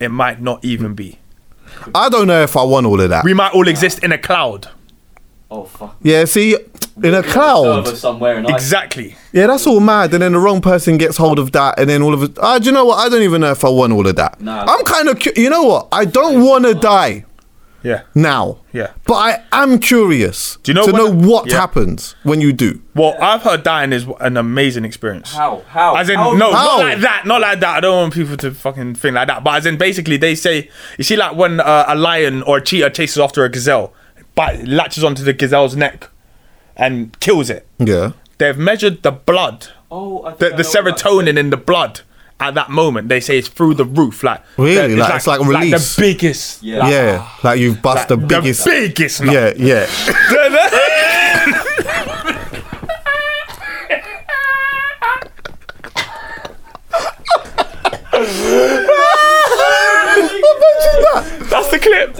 [0.00, 1.18] it might not even be.
[1.94, 3.24] I don't know if I want all of that.
[3.24, 4.68] We might all exist in a cloud.
[5.50, 5.96] Oh fuck.
[6.02, 6.58] yeah, see,
[7.02, 7.88] in a cloud.
[7.88, 9.16] somewhere in Exactly.
[9.32, 10.12] Yeah, that's all mad.
[10.12, 12.38] And then the wrong person gets hold of that, and then all of it.
[12.38, 12.96] Ah, do you know what?
[12.98, 14.40] I don't even know if I want all of that.
[14.42, 14.66] Nah.
[14.68, 15.18] I'm kind of.
[15.18, 15.88] Cu- you know what?
[15.90, 17.24] I don't want to die.
[17.82, 18.02] Yeah.
[18.14, 18.58] now.
[18.72, 18.88] Yeah.
[19.06, 21.60] But I am curious Do you know to know when- what Yeah.
[21.60, 22.80] happens when you do.
[22.94, 25.32] Well, I've heard dying is an amazing experience.
[25.34, 25.62] How?
[25.68, 25.94] How?
[25.94, 26.64] As in, How- no, How?
[26.64, 27.76] not like that, not like that.
[27.76, 29.44] I don't want people to fucking think like that.
[29.44, 30.68] But as in, basically, they say,
[30.98, 33.92] you see, like when uh, a lion or a cheetah chases after a gazelle,
[34.34, 36.08] but latches onto the gazelle's neck
[36.76, 37.66] and kills it.
[37.78, 38.12] Yeah.
[38.38, 41.50] They've measured the blood, Oh, I think the, I the know what that's serotonin in
[41.50, 42.00] the blood
[42.40, 43.08] at that moment.
[43.08, 44.22] They say it's through the roof.
[44.22, 44.94] Like Really?
[44.94, 45.96] the- Like, it's like a release?
[45.96, 46.62] the biggest.
[46.62, 46.78] Yeah.
[46.78, 47.28] like, yeah.
[47.42, 48.64] Like you've bust the the biggest.
[48.64, 49.22] biggest.
[49.22, 49.58] nut.
[49.58, 49.86] yeah, yeah.
[61.50, 62.14] That's the clip.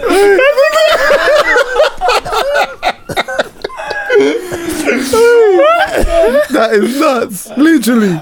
[6.51, 7.49] that is nuts.
[7.57, 8.21] Literally.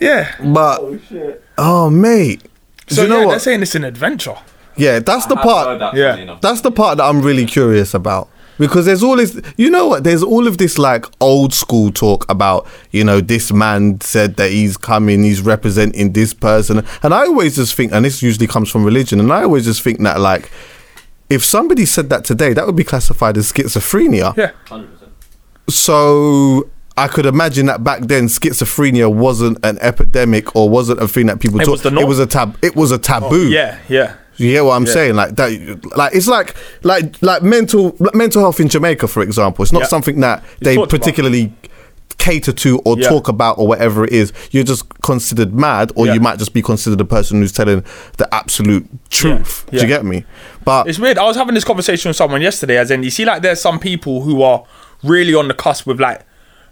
[0.00, 0.34] Yeah.
[0.42, 2.42] But oh, oh, mate.
[2.88, 3.42] So you know yeah, they're what?
[3.42, 4.36] saying it's an adventure.
[4.76, 5.78] Yeah, that's the I've part.
[5.78, 6.36] that, Yeah.
[6.40, 8.28] That's the part that I'm really curious about.
[8.56, 10.04] Because there's all this, you know what?
[10.04, 14.50] There's all of this like old school talk about, you know, this man said that
[14.52, 16.84] he's coming, he's representing this person.
[17.02, 19.82] And I always just think, and this usually comes from religion, and I always just
[19.82, 20.52] think that, like,
[21.28, 24.36] if somebody said that today, that would be classified as schizophrenia.
[24.36, 24.52] Yeah.
[24.66, 24.88] 100%.
[25.68, 31.26] So I could imagine that back then schizophrenia wasn't an epidemic or wasn't a thing
[31.26, 31.72] that people It talk.
[31.72, 32.56] was the it was a tab.
[32.62, 33.28] It was a taboo.
[33.46, 33.78] Oh, yeah.
[33.88, 34.14] Yeah.
[34.36, 35.14] You get what I'm saying?
[35.14, 39.62] Like that, like it's like like like mental like mental health in Jamaica, for example.
[39.64, 39.86] It's not Yeah.
[39.88, 41.00] something that they talked about.
[41.00, 41.52] particularly
[42.18, 43.08] cater to or Yeah.
[43.08, 44.32] talk about or whatever it is.
[44.50, 46.14] You're just considered mad, or Yeah.
[46.14, 47.84] you might just be considered a person who's telling
[48.18, 49.66] the absolute truth.
[49.70, 49.82] Do Yeah.
[49.82, 50.24] you get me?
[50.64, 51.18] But It's weird.
[51.18, 53.78] I was having this conversation with someone yesterday, as in, you see, like, there's some
[53.78, 54.62] people who are
[55.02, 56.20] really on the cusp with like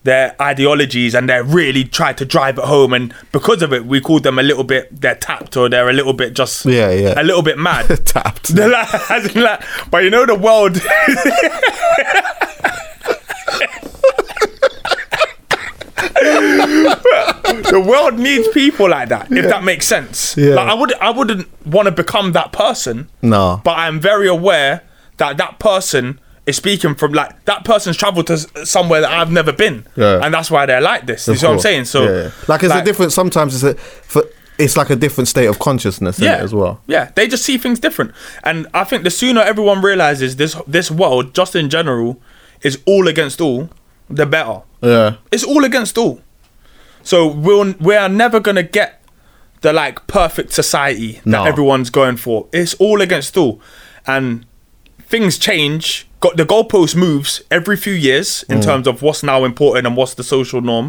[0.04, 4.00] their ideologies and they're really try to drive it home, and because of it, we
[4.00, 7.14] call them a little bit they're tapped or they're a little bit just Yeah, yeah.
[7.20, 7.86] a little bit mad.
[8.06, 8.48] tapped.
[8.48, 10.74] They're like, like, but you know the world.
[16.12, 19.30] the world needs people like that.
[19.30, 20.36] If that makes sense.
[20.36, 20.54] Yeah.
[20.54, 23.08] Like I would, I wouldn't want to become that person.
[23.20, 23.60] No.
[23.64, 24.82] But I'm very aware
[25.18, 28.36] that that person is speaking from like that person's traveled to
[28.66, 30.20] somewhere that I've never been, Yeah.
[30.22, 31.28] and that's why they're like this.
[31.28, 31.84] You see what I'm saying?
[31.86, 32.30] So, Yeah.
[32.48, 33.12] like it's a different.
[33.12, 34.24] Sometimes it's a for.
[34.58, 36.80] It's like a different state of consciousness in yeah, it as well.
[36.86, 38.12] Yeah, they just see things different,
[38.44, 42.20] and I think the sooner everyone realizes this this world, just in general,
[42.60, 43.70] is all against all,
[44.10, 44.60] the better.
[44.82, 45.14] Yeah.
[45.32, 46.20] It's all against all.
[47.02, 49.02] So we'll we are never gonna get
[49.62, 51.44] the like perfect society that No.
[51.44, 52.46] everyone's going for.
[52.52, 53.60] It's all against all,
[54.06, 54.44] and
[55.12, 56.06] things change.
[56.20, 58.54] Got the goalpost moves every few years Mm.
[58.54, 60.86] in terms of what's now important and what's the social norm,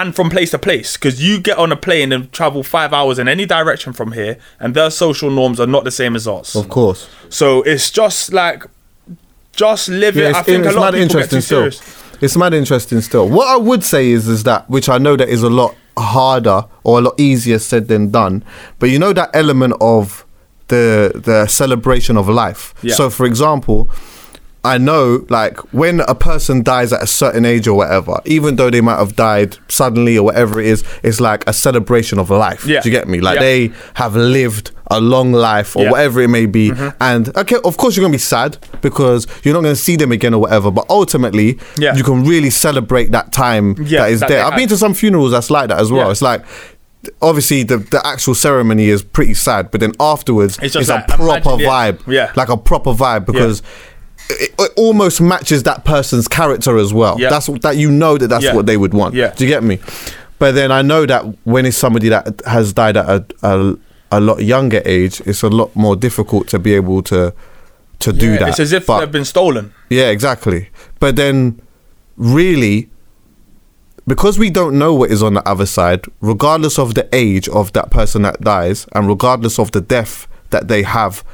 [0.00, 0.90] and from place to place.
[0.96, 4.34] Because you get on a plane and travel five hours in any direction from here,
[4.62, 6.56] and their social norms are not the same as ours.
[6.56, 7.00] Of course.
[7.28, 8.60] So it's just like,
[9.64, 10.30] just live Yeah, it.
[10.30, 11.58] it's, I think a lot of people get interesting too still.
[11.70, 11.80] serious.
[12.22, 13.28] It's mad interesting still.
[13.28, 16.64] What I would say is is that which I know that is a lot harder
[16.84, 18.42] or a lot easier said than done.
[18.78, 20.24] But you know that element of
[20.72, 20.86] the
[21.28, 22.62] the celebration of life.
[22.82, 22.94] Yeah.
[22.94, 23.88] So for example,
[24.64, 28.70] I know like when a person dies at a certain age or whatever, even though
[28.70, 32.64] they might have died suddenly or whatever it is, it's like a celebration of life.
[32.64, 32.80] Yeah.
[32.80, 33.20] Do you get me?
[33.20, 33.42] Like Yeah.
[33.48, 35.84] they have lived a long life or Yeah.
[35.86, 35.92] Mm-hmm.
[35.92, 36.70] whatever it may be.
[37.00, 40.34] And okay, of course you're gonna be sad because you're not gonna see them again
[40.34, 40.70] or whatever.
[40.70, 41.96] But ultimately, Yeah.
[41.96, 44.44] you can really celebrate that time that is that there.
[44.44, 46.10] I've been to some funerals that's like that as well.
[46.12, 46.42] It's like
[47.20, 51.04] obviously the, the actual ceremony is pretty sad, but then afterwards It's it's, just a
[51.16, 52.12] proper imagine- vibe.
[52.12, 52.32] Yeah.
[52.36, 53.62] Like a proper vibe because
[54.30, 57.18] it, it almost matches that person's character as well.
[57.20, 57.30] Yeah.
[57.30, 58.54] That's that you know that that's Yeah.
[58.54, 59.14] what they would want.
[59.14, 59.34] Yeah.
[59.34, 59.78] Do you get me?
[60.38, 63.76] But then I know that when it's somebody that has died at a, a,
[64.12, 67.32] a lot younger age, it's a lot more difficult to be able to
[68.00, 68.48] to do that.
[68.50, 69.72] It's as if But- they've been stolen.
[69.88, 70.70] yeah, exactly.
[70.98, 71.60] But then,
[72.16, 72.90] really,
[74.06, 77.72] because we don't know what is on the other side, regardless of the age of
[77.72, 81.24] that person that dies, and regardless of the death that they have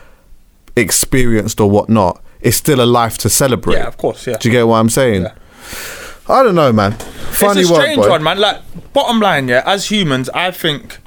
[0.76, 3.76] experienced or whatnot, it's still a life to celebrate.
[3.76, 4.36] Yeah, of course, yeah.
[4.36, 5.22] Do you get what I'm saying?
[5.22, 5.34] Yeah.
[6.28, 6.92] I don't know, man.
[6.92, 8.38] Funny it's a strange one, man.
[8.38, 8.60] Like,
[8.92, 9.62] bottom line, yeah.
[9.64, 10.98] As humans, I think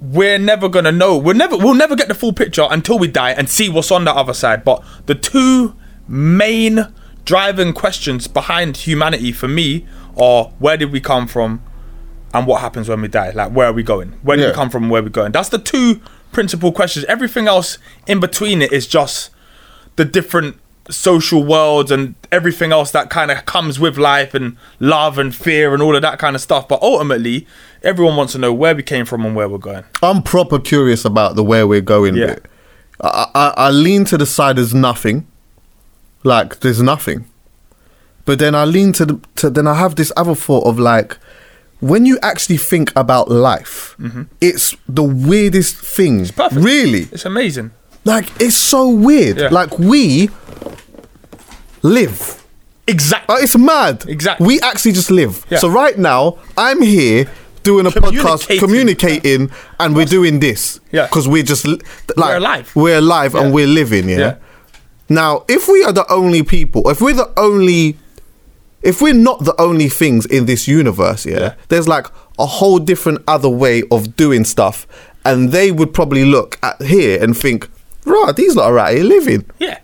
[0.00, 1.18] we're never gonna know.
[1.18, 4.04] We'll never, we'll never get the full picture until we die and see what's on
[4.04, 4.64] the other side.
[4.64, 5.74] But the two
[6.06, 6.92] main
[7.28, 9.84] driving questions behind humanity for me
[10.16, 11.62] are: where did we come from,
[12.32, 13.30] and what happens when we die?
[13.40, 14.10] Like, where are we going?
[14.22, 14.48] Where did Yeah.
[14.50, 14.88] we come from?
[14.88, 15.32] Where are we going?
[15.32, 16.00] That's the two
[16.32, 17.04] principal questions.
[17.06, 17.76] Everything else
[18.06, 19.30] in between it is just
[19.96, 20.56] the different
[20.90, 25.74] social worlds and everything else that kind of comes with life and love and fear
[25.74, 26.66] and all of that kind of stuff.
[26.66, 27.46] But ultimately,
[27.82, 29.84] everyone wants to know where we came from and where we're going.
[30.02, 32.26] I'm proper curious about the where we're going Yeah.
[32.28, 32.46] bit.
[33.02, 35.26] I, I, I lean to the side as nothing,
[36.24, 37.24] like there's nothing,
[38.24, 41.16] but then I lean to the to then I have this other thought of like.
[41.80, 43.94] When you actually think about life,
[44.40, 46.22] it's the weirdest thing.
[46.24, 46.34] Mm-hmm.
[46.36, 46.60] perfect.
[46.64, 47.70] Really, It's amazing.
[48.04, 49.36] like it's so weird.
[49.38, 49.50] Yeah.
[49.52, 50.28] Like we
[51.82, 52.44] live.
[52.86, 53.32] Exactly.
[53.34, 54.04] Uh, it's mad.
[54.08, 54.44] Exactly.
[54.46, 55.44] We actually just live.
[55.50, 55.58] Yeah.
[55.58, 57.30] So right now, I'm here
[57.62, 59.50] doing a podcast, Communicating.
[59.78, 60.80] and we're doing this.
[60.90, 61.06] Yeah.
[61.06, 61.80] Because we're just li-
[62.16, 62.72] like alive.
[62.74, 63.42] We're alive Yeah.
[63.42, 64.08] and we're living.
[64.08, 64.36] Yeah?
[65.08, 67.96] Now, if we are the only people, if we're the only,
[68.82, 71.54] if we're not the only things in this universe, yeah, Yeah.
[71.68, 72.06] there's like
[72.38, 74.86] a whole different other way of doing stuff,
[75.24, 77.68] and they would probably look at here and think,
[78.04, 79.44] right, these lot are out here living.
[79.58, 79.78] yeah.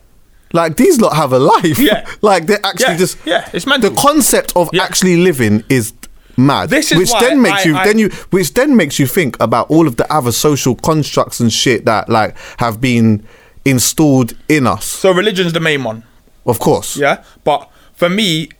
[0.52, 1.78] Like these lot have a life.
[1.80, 2.06] Yeah.
[2.22, 4.84] like they're actually Yeah, just yeah, it's the concept of Yeah.
[4.84, 5.92] actually living is
[6.36, 6.70] mad.
[6.70, 9.36] This is which then makes I- you I- then you which then makes you think
[9.40, 13.24] about all of the other social constructs and shit that like have been
[13.64, 14.84] installed in us.
[14.84, 16.04] So religion's the main one.
[16.46, 16.96] Of course.
[16.96, 17.22] Yeah.
[17.44, 18.50] But for me,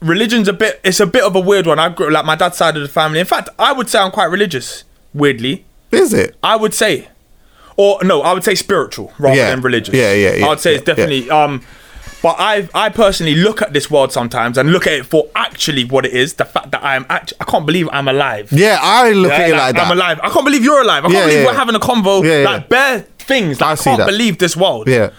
[0.00, 0.80] religion's a bit.
[0.84, 1.78] It's a bit of a weird one.
[1.78, 3.20] I grew like my dad's side of the family.
[3.20, 4.84] In fact, I would say I'm quite religious.
[5.14, 6.36] Weirdly, Is it?
[6.42, 7.08] I would say,
[7.76, 9.50] or no, I would say spiritual rather Yeah.
[9.50, 9.92] than religious.
[9.94, 10.96] Yeah, yeah, yeah, I would say it's yeah, yeah.
[10.96, 11.30] definitely.
[11.30, 11.62] Um,
[12.22, 15.84] but I, I personally look at this world sometimes and look at it for actually
[15.86, 16.34] what it is.
[16.34, 18.52] The fact that I am actually, I can't believe I'm alive.
[18.52, 19.86] Yeah, I look Yeah, at it like that.
[19.86, 20.20] I'm alive.
[20.22, 21.04] I can't believe you're alive.
[21.04, 21.46] I can't Yeah, believe yeah.
[21.46, 22.22] we're having a convo.
[22.22, 22.48] Yeah, yeah.
[22.50, 23.60] Like bare things.
[23.60, 24.06] Like, I can't that.
[24.06, 24.88] believe this world.
[24.88, 25.10] Yeah.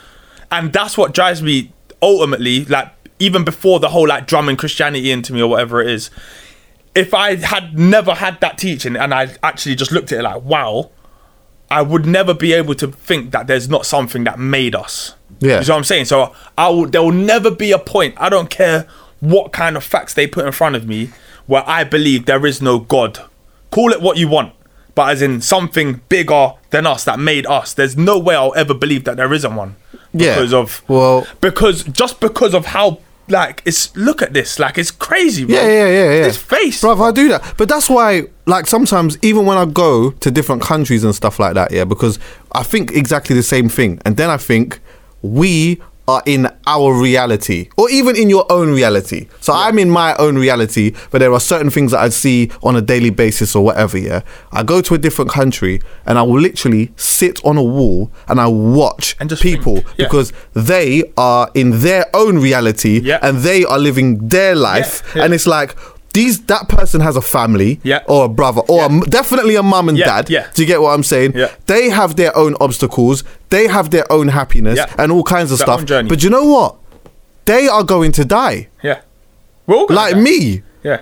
[0.52, 5.34] And that's what drives me ultimately, like even before the whole like drumming Christianity into
[5.34, 6.10] me or whatever it is.
[6.94, 10.42] If I had never had that teaching and I actually just looked at it like,
[10.44, 10.92] wow,
[11.70, 15.16] I would never be able to think that there's not something that made us.
[15.40, 15.62] Yeah.
[15.62, 16.06] You know what I'm saying?
[16.06, 18.88] So I will there will never be a point, I don't care
[19.22, 21.12] what kind of facts they put in front of me,
[21.46, 23.20] where I believe there is no God.
[23.70, 24.54] Call it what you want.
[24.96, 27.74] But as in something bigger than us that made us.
[27.74, 29.76] There's no way I'll ever believe that there isn't one.
[30.14, 30.36] Yeah.
[30.36, 34.60] Because of Well- because just because of how like it's look at this.
[34.60, 35.56] Like it's crazy, bro.
[35.56, 36.26] Yeah, yeah, yeah, yeah.
[36.26, 36.82] His face.
[36.82, 37.54] Bruv, I do that.
[37.58, 41.54] But that's why, like, sometimes, even when I go to different countries and stuff like
[41.54, 42.20] that, yeah, because
[42.52, 44.02] I think exactly the same thing.
[44.06, 44.80] And then I think
[45.22, 45.82] we
[46.12, 46.42] are in
[46.76, 49.22] our reality, or even in your own reality.
[49.40, 52.74] So I'm in my own reality, but there are certain things that I see on
[52.76, 54.22] a daily basis or whatever, yeah.
[54.52, 58.40] I go to a different country and I will literally sit on a wall and
[58.40, 60.06] I watch And people yeah.
[60.06, 60.28] because
[60.72, 63.20] they are in their own reality Yeah.
[63.22, 64.94] and they are living their life.
[65.16, 65.24] yeah.
[65.24, 65.76] And it's like,
[66.14, 68.04] these that person has a family Yeah.
[68.08, 70.30] or a brother or a m definitely a mum and Yeah, dad.
[70.30, 70.48] yeah.
[70.54, 71.34] Do you get what I'm saying?
[71.36, 71.50] Yeah.
[71.68, 74.94] They have their own obstacles, they have their own happiness Yeah.
[74.98, 76.08] and all kinds of Their stuff.
[76.10, 76.76] But you know what?
[77.46, 78.68] They are going to die.
[78.84, 79.00] Yeah.
[79.68, 80.20] We're all Like die.
[80.22, 80.62] me.
[80.84, 81.02] Yeah.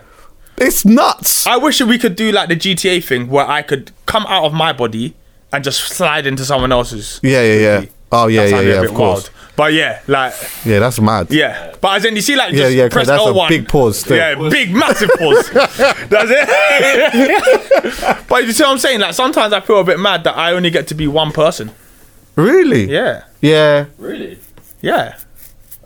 [0.58, 1.48] It's nuts.
[1.48, 4.54] I wish we could do like the GTA thing where I could come out of
[4.54, 5.14] my body
[5.54, 7.20] and just slide into someone else's.
[7.24, 7.86] yeah, yeah, yeah.
[8.12, 9.24] Oh yeah, That yeah, a yeah, of course.
[9.24, 9.30] wild.
[9.60, 10.34] But yeah, like
[10.64, 11.28] Yeah, that's mad.
[11.32, 11.76] yeah.
[11.82, 13.50] But as in you see like Yeah, yeah, yeah, 'cause press that's a L1.
[13.50, 14.16] big pause still.
[14.16, 15.50] Yeah, big massive pause.
[15.54, 16.48] that's it.
[18.30, 19.02] but you see what I'm saying?
[19.02, 21.72] Like sometimes I feel a bit mad that I only get to be one person.
[22.38, 22.90] Really?
[22.90, 23.24] Yeah.
[23.42, 23.88] Yeah.
[23.98, 24.40] Really?
[24.82, 25.18] Yeah.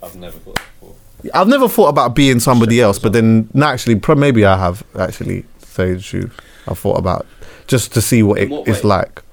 [0.04, 0.96] I've never thought that before.
[1.34, 5.46] I've never thought about being somebody else, but then naturally, maybe I have actually.
[5.66, 7.26] Say the truth, I thought about
[7.66, 8.90] just to see what it, what it's way?
[8.90, 9.24] like.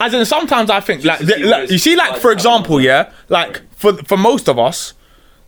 [0.00, 3.10] As in, sometimes I think like, see like, you see, like like for example, yeah,
[3.28, 4.94] like for for most of us,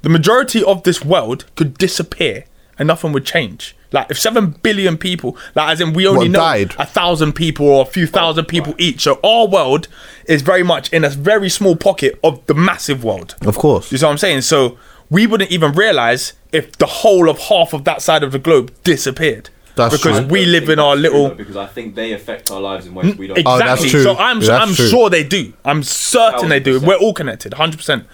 [0.03, 2.45] the majority of this world could disappear
[2.79, 3.77] and nothing would change.
[3.93, 6.75] Like if seven billion people, like as in we only What, know died?
[6.79, 9.89] a thousand people or a few thousand people each, so our world
[10.27, 13.35] is very much in a very small pocket of the massive world.
[13.43, 13.91] Of course.
[13.91, 14.43] You see what I'm saying?
[14.43, 14.79] So
[15.11, 18.73] we wouldn't even realize if the whole of half of that side of the globe
[18.85, 19.51] disappeared.
[19.81, 20.29] That's because true.
[20.29, 22.95] we live in our that's true, little because I think they affect our lives in
[22.95, 23.39] ways we don't.
[23.47, 23.67] Oh, Exactly.
[23.67, 24.03] that's true.
[24.03, 24.89] So I'm That's I'm true.
[24.89, 25.53] sure they do.
[25.65, 26.81] I'm certain they do.
[26.81, 28.05] We're all connected, hundred percent.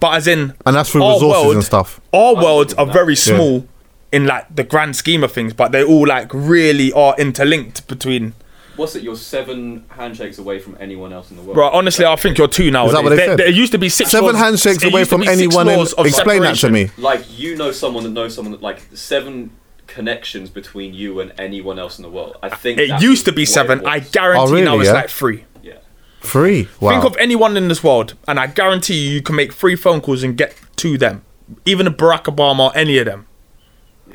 [0.00, 2.00] But as in, And that's through our resources and stuff.
[2.12, 3.66] Our worlds are very small
[4.12, 8.34] in like the grand scheme of things, but they all like really are interlinked between.
[8.76, 9.02] What's it?
[9.02, 11.58] You're seven handshakes away from anyone else in the world.
[11.58, 12.94] Right, honestly, I think you're two nowadays.
[13.02, 13.38] what they there, said?
[13.38, 15.68] there used to be six Seven laws- handshakes away from anyone.
[15.68, 16.88] In, laws of explain that to me.
[16.96, 19.50] Like you know someone that knows someone that like seven
[19.92, 22.36] connections between you and anyone else in the world.
[22.42, 23.86] I think It used to be seven.
[23.86, 24.94] I guarantee Oh, really, now it's yeah?
[24.94, 25.44] like three.
[25.62, 25.74] Yeah.
[26.20, 26.68] Free.
[26.80, 26.90] Wow.
[26.90, 30.00] Think of anyone in this world, and I guarantee you, you can make three phone
[30.00, 31.24] calls and get to them.
[31.66, 33.26] Even a Barack Obama, or any of them.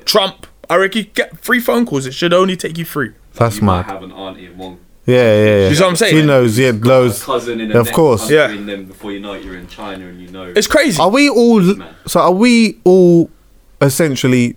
[0.05, 2.05] Trump, I reckon you get three phone calls.
[2.05, 3.11] It should only take you three.
[3.33, 3.91] That's you might mad.
[3.93, 5.69] have an auntie and one Yeah, yeah, yeah.
[5.69, 6.15] You see what I'm saying?
[6.15, 6.57] She knows.
[6.57, 7.23] Yeah, knows.
[7.23, 8.29] cousin in a Of course.
[8.31, 8.49] Yeah.
[8.49, 10.51] and then before you know it, you're in China and you know.
[10.55, 10.99] It's crazy.
[11.01, 11.61] Are we all?
[12.07, 13.29] So are we all
[13.81, 14.55] essentially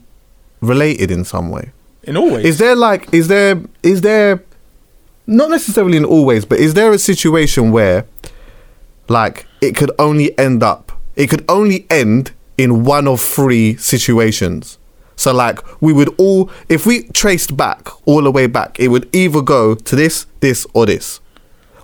[0.60, 1.72] related in some way?
[2.02, 2.44] in all ways.
[2.44, 3.12] Is there like?
[3.12, 3.60] Is there?
[3.82, 4.42] Is there?
[5.26, 8.06] Not necessarily in all ways, but is there a situation where
[9.08, 14.78] like it could only end up it could only end in one of three situations.
[15.14, 19.14] So like we would all if we traced back all the way back, it would
[19.14, 21.20] either go to this, this, or this.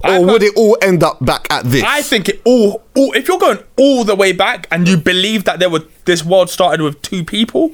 [0.04, 1.82] Or would it all end up back at this?
[1.82, 3.12] I think it all, all.
[3.14, 6.48] If you're going all the way back and you believe that there were this world
[6.48, 7.72] started with two people,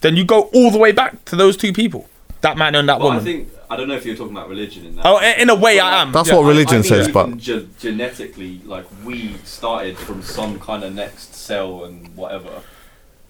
[0.00, 2.08] then you go all the way back to those two people,
[2.40, 4.86] that man and that Well, I think I don't know if you're talking about religion
[4.86, 5.04] in that.
[5.06, 6.12] oh, in in a way, I am.
[6.12, 6.36] That's yeah.
[6.36, 10.94] what religion I think says, but ge- genetically, like we started from some kind of
[10.94, 12.62] next cell and whatever,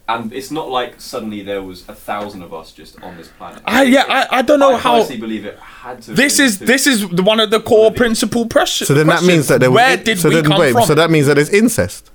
[0.08, 3.62] and it's not like suddenly there was a thousand of us just on this planet.
[3.66, 4.94] I yeah, I, I don't know I how.
[4.96, 6.12] honestly believe it had to.
[6.12, 6.66] This is two.
[6.66, 8.84] this is the, one of the core principal pressure.
[8.84, 10.84] so then that means that there was where did so we then, come wait, from?
[10.84, 12.10] so that means that there's incest.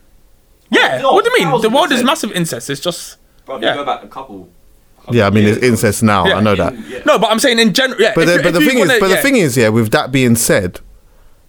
[0.71, 1.49] yeah, Oh, what do you mean?
[1.49, 2.69] The thousand world is massive incest.
[2.69, 3.71] It's just Bro, yeah.
[3.71, 4.49] you go back a couple.
[4.99, 6.25] couple Yeah, I mean years there's incest now.
[6.25, 6.35] Yeah.
[6.35, 6.73] I know that.
[6.73, 6.99] In- yeah.
[7.05, 7.99] no, but I'm saying in general.
[8.01, 9.15] Yeah, But the, you- but if the thing wanna- is, but yeah.
[9.17, 9.69] the thing is, yeah.
[9.69, 10.79] With that being said,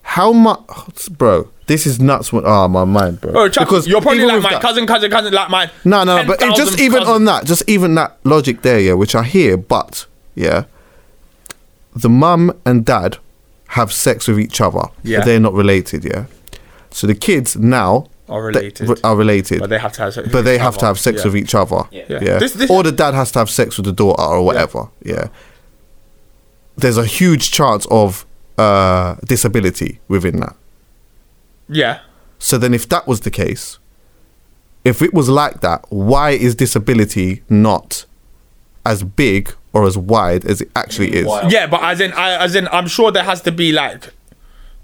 [0.03, 1.51] how much, bro?
[1.66, 2.30] This is nuts.
[2.32, 3.32] When, oh my mind, bro.
[3.32, 6.24] Bro, Chuck, you're probably like with my that- cousin, cousin, cousin, like my No, no,
[6.26, 7.14] but it, just even cousin.
[7.14, 10.64] on that, just even that logic there, yeah, which I hear, but yeah,
[11.97, 13.16] the mum and dad
[13.68, 15.24] have sex with each other, Yeah.
[15.24, 16.26] they're not related, yeah.
[16.90, 19.01] So the kids now Are they- related.
[19.05, 20.29] are related, but they have to have sex.
[20.29, 20.87] but with they each have to other.
[20.89, 21.25] have sex Yeah.
[21.27, 22.03] with each other, Yeah.
[22.09, 22.18] yeah.
[22.22, 22.39] Yeah.
[22.39, 25.29] This- this- or the dad has to have sex with the daughter or whatever, yeah.
[26.77, 28.27] There's a huge chance of
[28.59, 30.55] uh, disability within that.
[31.68, 31.99] Yeah.
[32.39, 33.79] So then, if that was the case,
[34.85, 38.05] if it was like that, why is disability not
[38.87, 41.27] as big or as wide as it actually is?
[41.27, 41.49] Why?
[41.49, 44.12] Yeah, but as in, I, as in, I'm sure there has to be like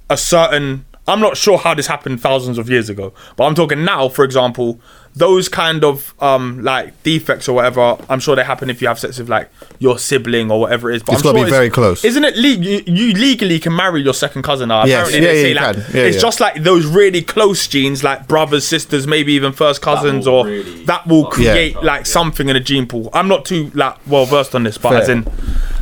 [0.09, 0.85] a certain.
[1.11, 4.09] I'm not sure how this happened thousands of years ago, but I'm talking now.
[4.09, 4.81] For example,
[5.17, 7.97] those kind of um like defects or whatever.
[8.09, 9.51] I'm sure they happen if you have sex with like
[9.81, 11.03] your sibling or whatever it is.
[11.03, 12.05] But It's I'm gotta be very close.
[12.05, 12.65] Isn't it legal?
[12.65, 14.85] You, you legally can marry your second cousin now.
[14.85, 15.09] Yes.
[15.09, 15.97] Apparently Yeah, yeah, say you like can.
[15.97, 16.23] Yeah, it's yeah.
[16.23, 20.45] just like those really close genes, like brothers, sisters, maybe even first cousins, will or
[20.47, 21.53] really that will fuck Yeah.
[21.53, 22.05] create like yeah.
[22.05, 23.11] something in a gene pool.
[23.13, 25.03] I'm not too like well versed on this, but Fair.
[25.03, 25.27] as in,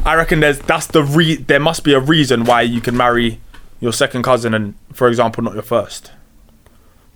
[0.07, 1.37] I reckon there's that's the re.
[1.37, 3.41] There must be a reason why you can marry
[3.81, 6.13] your second cousin and, for example, not your first.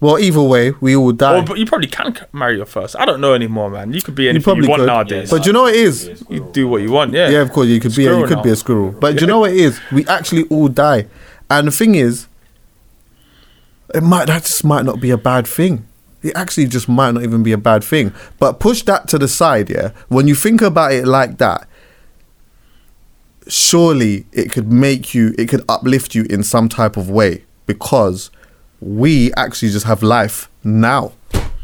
[0.02, 1.38] Well, either way, we all die.
[1.38, 2.96] Or but you probably can marry your first.
[2.96, 3.92] I don't know anymore, man.
[3.92, 4.86] You could be you anything you, probably want could.
[4.86, 5.30] nowadays.
[5.30, 6.24] But you know what it is?
[6.28, 7.12] you do what you want.
[7.12, 7.28] Yeah.
[7.28, 8.06] Yeah, of course you could be.
[8.06, 8.90] A, you Squirrel could be a squirrel.
[9.00, 9.80] But do you know what it is?
[9.92, 11.06] We actually all die,
[11.48, 12.26] and the thing is,
[13.94, 15.86] it might that just might not be a bad thing.
[16.20, 18.12] It actually just might not even be a bad thing.
[18.40, 19.90] But push that to the side, yeah.
[20.08, 21.68] When you think about it like that,
[23.48, 28.30] surely it could make you, it could uplift you in some type of way because
[28.80, 31.12] we actually just have life now.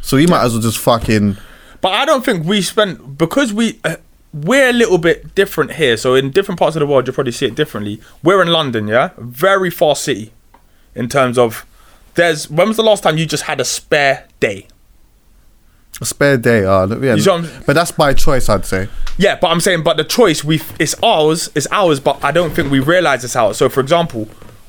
[0.01, 1.37] So we might as well just fucking.
[1.81, 3.97] But I don't think we spent because we uh,
[4.33, 5.97] we're a little bit different here.
[5.97, 8.01] So in different parts of the world, you'll probably see it differently.
[8.23, 10.33] We're in London, yeah, very far city,
[10.95, 11.67] in terms of
[12.15, 12.49] there's.
[12.51, 14.67] When was the last time you just had a spare day?
[16.01, 18.89] A spare day, uh, yeah, You see but that's by choice, I'd say.
[19.17, 21.99] Yeah, but I'm saying, but the choice we it's ours, it's ours.
[21.99, 23.57] But I don't think we realize it's ours.
[23.57, 24.29] So for example,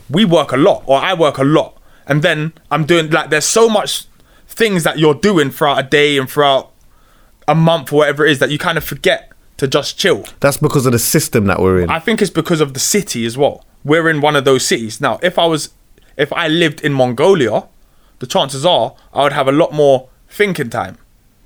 [0.09, 1.77] we work a lot, or I work a lot,
[2.07, 4.05] and then I'm doing like there's so much
[4.47, 6.71] things that you're doing throughout a day and throughout
[7.47, 10.25] a month or whatever it is that you kind of forget to just chill.
[10.39, 11.89] That's because of the system that we're in.
[11.91, 13.65] I think it's because of the city as well.
[13.83, 14.99] We're in one of those cities.
[14.99, 15.69] Now, if I was
[16.17, 17.67] if I lived in Mongolia,
[18.17, 20.97] the chances are I would have a lot more thinking time.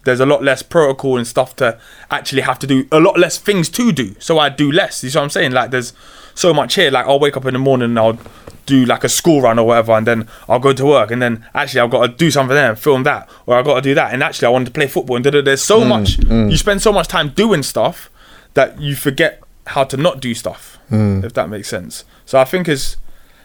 [0.03, 1.79] There's a lot less protocol and stuff to
[2.11, 4.15] actually have to do, a lot less things to do.
[4.19, 5.03] So I do less.
[5.03, 5.51] You see what I'm saying?
[5.51, 5.93] Like there's
[6.35, 6.91] so much here.
[6.91, 8.17] Like I'll wake up in the morning and I'll
[8.65, 11.45] do like a school run or whatever, and then I'll go to work, and then
[11.53, 13.93] actually I've got to do something there and film that, or I've got to do
[13.95, 16.17] that, and actually I wanted to play football, and there's so mm, much.
[16.17, 16.49] Mm.
[16.49, 18.09] You spend so much time doing stuff
[18.53, 21.23] that you forget how to not do stuff, mm.
[21.23, 22.05] if that makes sense.
[22.25, 22.97] So I think it's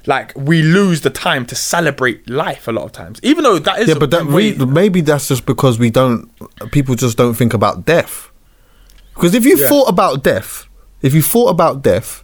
[0.06, 3.78] like we lose the time to celebrate life a lot of times, even though that
[3.80, 6.30] is yeah, but that we, maybe that's just because we don't.
[6.72, 8.30] People just don't think about death.
[9.14, 9.68] Because if you Yeah.
[9.68, 10.66] thought about death,
[11.02, 12.22] if you thought about death,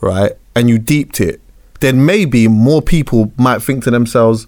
[0.00, 1.40] right, and you deeped it,
[1.80, 4.46] then maybe more people might think to themselves,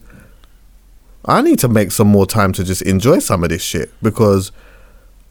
[1.24, 4.52] "I need to make some more time to just enjoy some of this shit because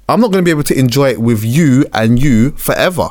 [0.07, 3.09] I'm not going to be able to enjoy it with you and you forever."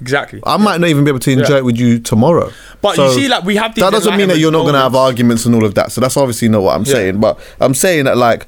[0.00, 0.40] Exactly.
[0.44, 1.58] I might not even be able to enjoy Yeah.
[1.58, 2.52] it with you tomorrow.
[2.80, 4.80] But you see, like, we have these that doesn't mean that you're not going to
[4.80, 5.92] have arguments and all of that.
[5.92, 6.92] So that's obviously not what I'm Yeah.
[6.94, 7.20] saying.
[7.20, 8.46] But I'm saying that like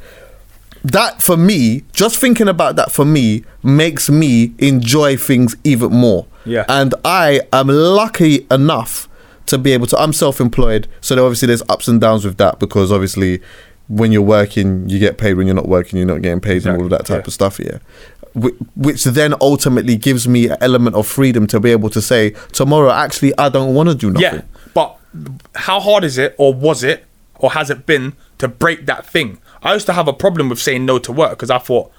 [0.84, 6.26] that for me, just thinking about that for me makes me enjoy things even more.
[6.44, 6.64] Yeah.
[6.68, 9.08] And I am lucky enough
[9.46, 9.98] to be able to.
[9.98, 13.42] I'm self-employed, so obviously there's ups and downs with that because obviously
[13.88, 15.34] when you're working, you get paid.
[15.34, 17.26] When you're not working, you're not getting paid, and all of that type yeah.
[17.26, 17.58] of stuff.
[17.58, 17.78] Yeah.
[18.34, 22.30] Wh- Which then ultimately gives me an element of freedom to be able to say
[22.52, 22.90] tomorrow.
[22.90, 24.40] Actually, I don't want to do nothing.
[24.40, 24.42] Yeah,
[24.74, 24.96] but
[25.54, 27.04] how hard is it, or was it?
[27.42, 29.38] or has it been to break that thing?
[29.62, 31.90] I used to have a problem with saying no to work because I thought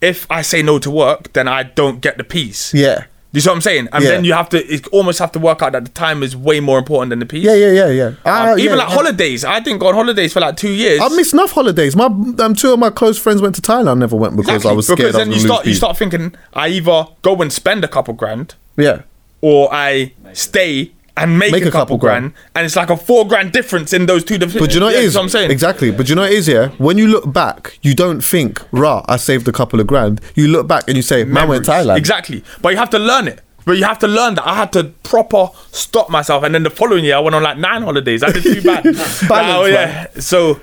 [0.00, 2.72] if I say no to work, then I don't get the peace.
[2.72, 3.06] Yeah.
[3.34, 3.88] You see what I'm saying?
[3.92, 4.10] And Yeah.
[4.10, 6.60] then you have to it almost have to work out that the time is way
[6.60, 7.44] more important than the peace.
[7.44, 8.12] Yeah, yeah, yeah, yeah.
[8.52, 8.84] Um, even yeah.
[8.84, 11.00] like holidays, I didn't go on holidays for like two years.
[11.00, 11.96] I missed enough holidays.
[11.96, 13.90] My um, two of my close friends went to Thailand.
[13.90, 14.98] I never went because Exactly, I was scared.
[14.98, 18.12] because I then you start you start thinking I either go and spend a couple
[18.12, 19.02] grand Yeah.
[19.40, 22.32] or I stay and make, a, couple, grand.
[22.54, 24.60] and it's like a four grand difference in those two different.
[24.60, 25.14] But you know what yeah, it is?
[25.14, 25.90] what I'm saying Exactly.
[25.90, 26.68] But you know what it is, yeah?
[26.78, 30.20] When you look back, you don't think, rah, I saved a couple of grand.
[30.34, 31.86] You look back and you say, man went Memories.
[31.86, 31.96] Thailand.
[31.98, 33.40] Exactly, but you have to learn it.
[33.64, 36.70] But you have to learn that I had to proper stop myself, and then the
[36.70, 38.22] following year I went on like nine holidays.
[38.22, 38.84] I did too bad.
[39.30, 40.08] Like, oh, yeah.
[40.18, 40.60] So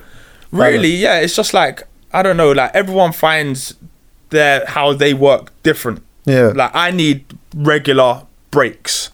[0.52, 2.52] really, yeah, it's just like I don't know.
[2.52, 3.76] Like everyone finds
[4.32, 6.04] their how they work different.
[6.26, 6.52] Yeah.
[6.54, 7.26] Like I need
[7.56, 9.12] regular breaks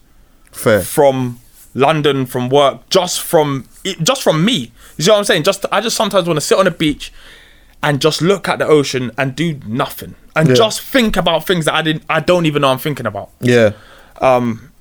[0.55, 0.81] Fair.
[0.81, 1.39] from
[1.73, 3.67] London, from work, just from
[4.01, 4.71] just from me.
[4.97, 5.43] You see what I'm saying?
[5.43, 7.11] Just I just sometimes want to sit on a beach
[7.83, 10.55] and just look at the ocean and do nothing and Yeah.
[10.55, 13.29] just think about things that I didn't I don't even know I'm thinking about.
[13.41, 13.73] Yeah.
[14.21, 14.71] Um,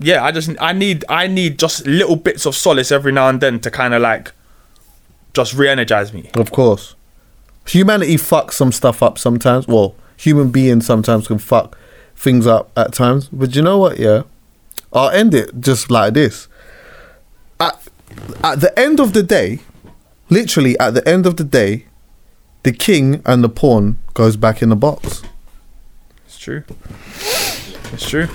[0.00, 3.40] yeah, I just I need I need just little bits of solace every now and
[3.40, 4.32] then to kind of like
[5.34, 6.30] just re-energize me.
[6.34, 6.94] Of course.
[7.66, 9.68] Humanity fucks some stuff up sometimes.
[9.68, 11.76] Well, human beings sometimes can fuck
[12.16, 13.28] things up at times.
[13.30, 14.22] But you know what, yeah?
[14.92, 16.48] I'll end it just like this.
[17.60, 17.88] At,
[18.42, 19.60] at the end of the day,
[20.30, 21.86] literally at the end of the day,
[22.62, 25.22] the king and the pawn goes back in the box.
[26.26, 26.64] It's true.
[27.92, 28.28] It's true.